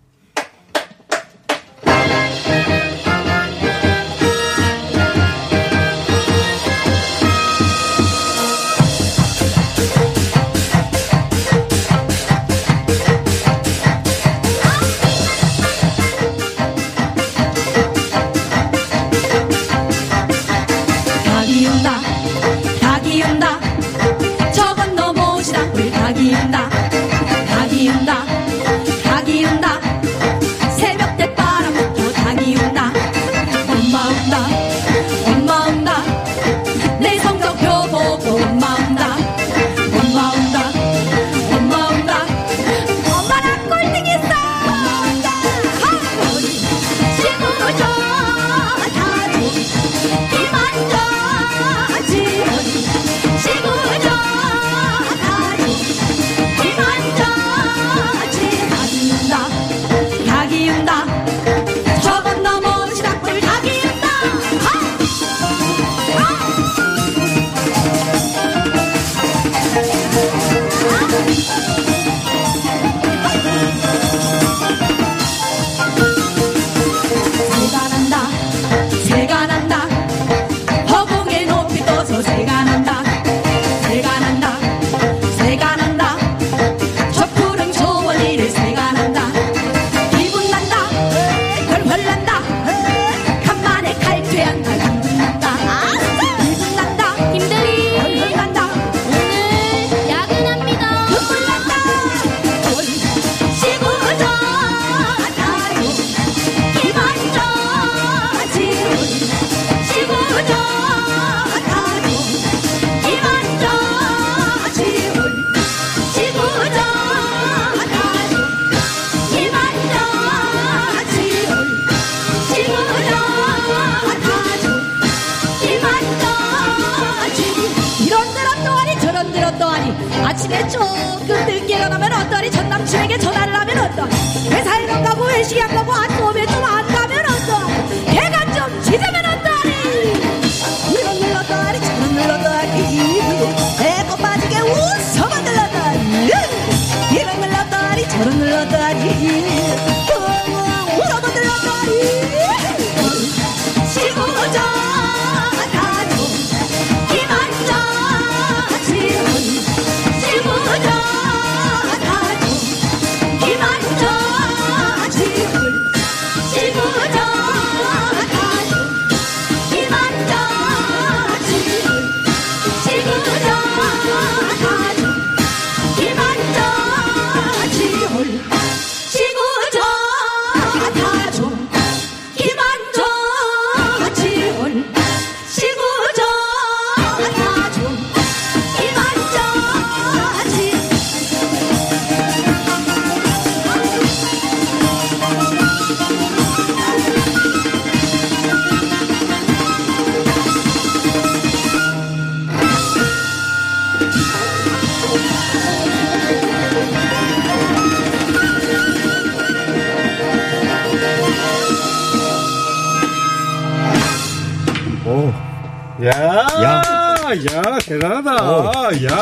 야, 218.91 219.21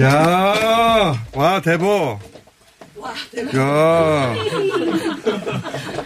야, 0.00 1.14
와, 1.32 1.60
대박. 1.62 2.18
야, 3.56 4.34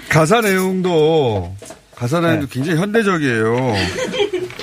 가사 0.09 0.41
내용도, 0.41 1.53
가사 1.97 2.21
내용도 2.21 2.47
굉장히 2.47 2.79
현대적이에요. 2.79 3.75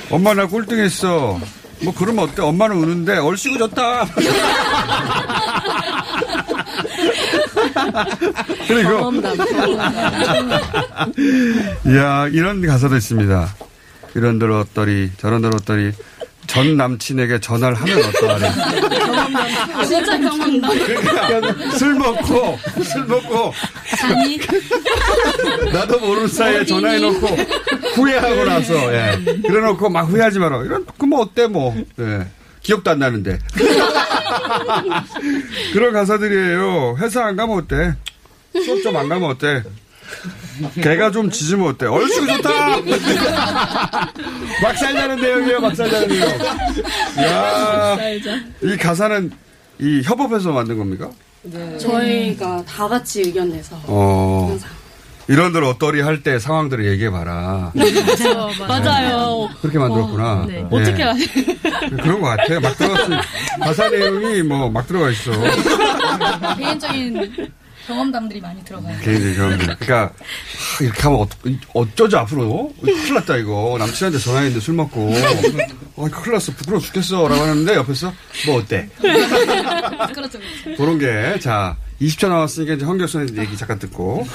엄마 0.09 0.33
나 0.33 0.47
꼴등했어. 0.47 1.39
뭐 1.83 1.93
그러면 1.93 2.23
어때? 2.29 2.41
엄마는 2.41 2.77
우는데 2.77 3.17
얼씨구 3.17 3.57
졌다. 3.57 4.05
그리고. 8.67 9.11
이야 11.85 12.27
이런 12.29 12.65
가사도 12.65 12.95
있습니다. 12.95 13.53
이런들 14.15 14.49
어떠리 14.51 15.11
저런들 15.17 15.53
어떠리 15.53 15.91
전 16.47 16.77
남친에게 16.77 17.39
전화를 17.39 17.75
하면 17.81 18.03
어떠하리. 18.03 18.45
진짜 19.87 20.17
경험담. 20.19 20.77
그러니까 20.85 21.69
술 21.77 21.93
먹고 21.95 22.59
술 22.83 23.05
먹고 23.05 23.53
아니. 24.03 24.39
나도 25.73 25.99
모르는 25.99 26.27
사이에? 26.27 26.65
전화해놓고 26.65 27.27
후회하고 27.95 28.45
나서 28.45 28.93
예. 28.93 29.17
그래놓고 29.41 29.89
막 29.89 30.03
후회하지 30.03 30.39
마라. 30.39 30.61
이런 30.63 30.85
그 30.97 31.05
뭐 31.05 31.21
어때 31.21 31.47
뭐 31.47 31.75
예. 31.99 32.27
기억도 32.61 32.91
안 32.91 32.99
나는데 32.99 33.37
그런 35.73 35.93
가사들이에요. 35.93 36.97
회사 36.99 37.25
안 37.25 37.35
가면 37.35 37.57
어때? 37.57 37.93
수업 38.63 38.81
좀 38.81 38.95
안 38.95 39.09
가면 39.09 39.29
어때? 39.31 39.63
개가 40.81 41.11
좀 41.11 41.29
짖으면 41.29 41.67
어때? 41.69 41.85
얼씨구 41.85 42.27
좋다! 42.27 42.77
막 44.61 44.77
살자는 44.77 45.21
내용이에요, 45.21 45.59
막 45.59 45.75
살자는 45.75 46.07
내용. 46.07 46.29
야 47.19 47.97
이 48.63 48.77
가사는 48.77 49.31
이 49.79 50.01
협업해서 50.03 50.51
만든 50.51 50.77
겁니까? 50.77 51.09
저희가 51.79 52.63
다 52.65 52.87
같이 52.87 53.21
의견 53.21 53.49
내서. 53.49 53.79
어. 53.85 54.57
이런들 55.27 55.63
어떠리 55.63 56.01
할 56.01 56.21
때 56.21 56.37
상황들을 56.37 56.85
얘기해봐라. 56.85 57.71
맞아요. 57.73 58.49
맞아요. 58.67 59.49
그렇게 59.59 59.79
만들었구나. 59.79 60.31
어, 60.33 60.45
네. 60.45 60.57
예. 60.59 60.67
어떻게 60.69 61.03
아세요? 61.03 61.27
그런 62.03 62.21
것 62.21 62.27
같아요. 62.27 62.59
막 62.61 62.77
들어갔으니 62.77 63.15
가사 63.59 63.89
내용이 63.89 64.43
뭐 64.43 64.69
막 64.69 64.85
들어가 64.87 65.09
있어. 65.09 65.31
개인적인 66.57 67.51
경험담들이 67.87 68.41
많이 68.41 68.63
들어가요. 68.65 68.97
개인적인 69.01 69.35
경험들. 69.35 69.65
그러니까 69.79 70.01
하, 70.03 70.83
이렇게 70.83 71.01
하면 71.03 71.19
어, 71.19 71.27
어쩌죠 71.73 72.17
앞으로? 72.19 72.73
큰일 72.81 73.13
났다 73.15 73.37
이거. 73.37 73.75
남친한테 73.79 74.17
전화했는데 74.19 74.59
술 74.59 74.73
먹고 74.75 75.13
어, 75.95 76.07
큰일 76.09 76.33
났어 76.33 76.51
부끄러워 76.53 76.81
죽겠어 76.81 77.27
라고 77.27 77.41
하는데 77.41 77.73
옆에서 77.75 78.13
뭐 78.47 78.57
어때? 78.59 78.89
그렇죠, 79.01 80.39
그렇죠. 80.39 80.77
그런 80.77 80.97
게 80.99 81.39
자 81.39 81.75
20초 82.01 82.27
남았으니까 82.27 82.73
이제 82.73 82.85
황교선의 82.85 83.37
얘기 83.37 83.55
잠깐 83.57 83.77
듣고 83.79 84.25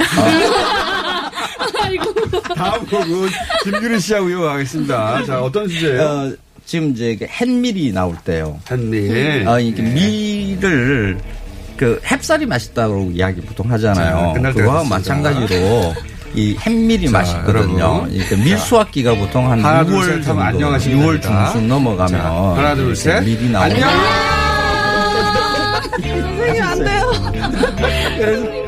다음 2.54 2.86
곡은 2.86 3.28
김규린 3.64 3.98
씨하고 4.00 4.30
이어가겠습니다. 4.30 5.24
자 5.24 5.40
어떤 5.42 5.68
주제예요? 5.68 6.02
어, 6.02 6.32
지금 6.64 6.90
이제 6.92 7.16
그 7.16 7.26
햇밀이 7.26 7.92
나올 7.92 8.16
때요. 8.24 8.60
햇밀. 8.70 9.46
어, 9.46 9.58
이게 9.60 9.82
밀을 9.82 11.18
그 11.80 11.98
햅쌀이 12.04 12.44
맛있다고 12.44 13.10
이야기 13.14 13.40
보통 13.40 13.72
하잖아요. 13.72 14.34
자, 14.36 14.52
그거와 14.52 14.82
됐습니다. 14.82 14.98
마찬가지로 14.98 15.94
이 16.34 16.54
햇밀이 16.60 17.06
자, 17.06 17.12
맛있거든요. 17.12 17.78
여러분. 17.78 18.12
이게 18.12 18.36
밀 18.36 18.50
자. 18.50 18.58
수확기가 18.58 19.14
보통 19.14 19.50
한 19.50 19.64
하나, 19.64 19.82
둘, 19.82 19.94
6월 19.96 20.04
셋 20.04 20.12
정도, 20.24 20.30
하면 20.32 20.46
안녕하시면 20.46 20.98
6월 21.06 21.22
됩니다. 21.22 21.50
중순 21.52 21.68
넘어가면 21.68 22.20
자, 22.20 22.30
하나, 22.30 22.74
둘, 22.74 22.94
셋. 22.94 23.22
밀이 23.24 23.48
나오고 23.48 23.72
안녕! 23.72 23.88
선생님 26.02 26.62
안 26.62 26.84
돼요. 26.84 27.12
그래서 28.18 28.59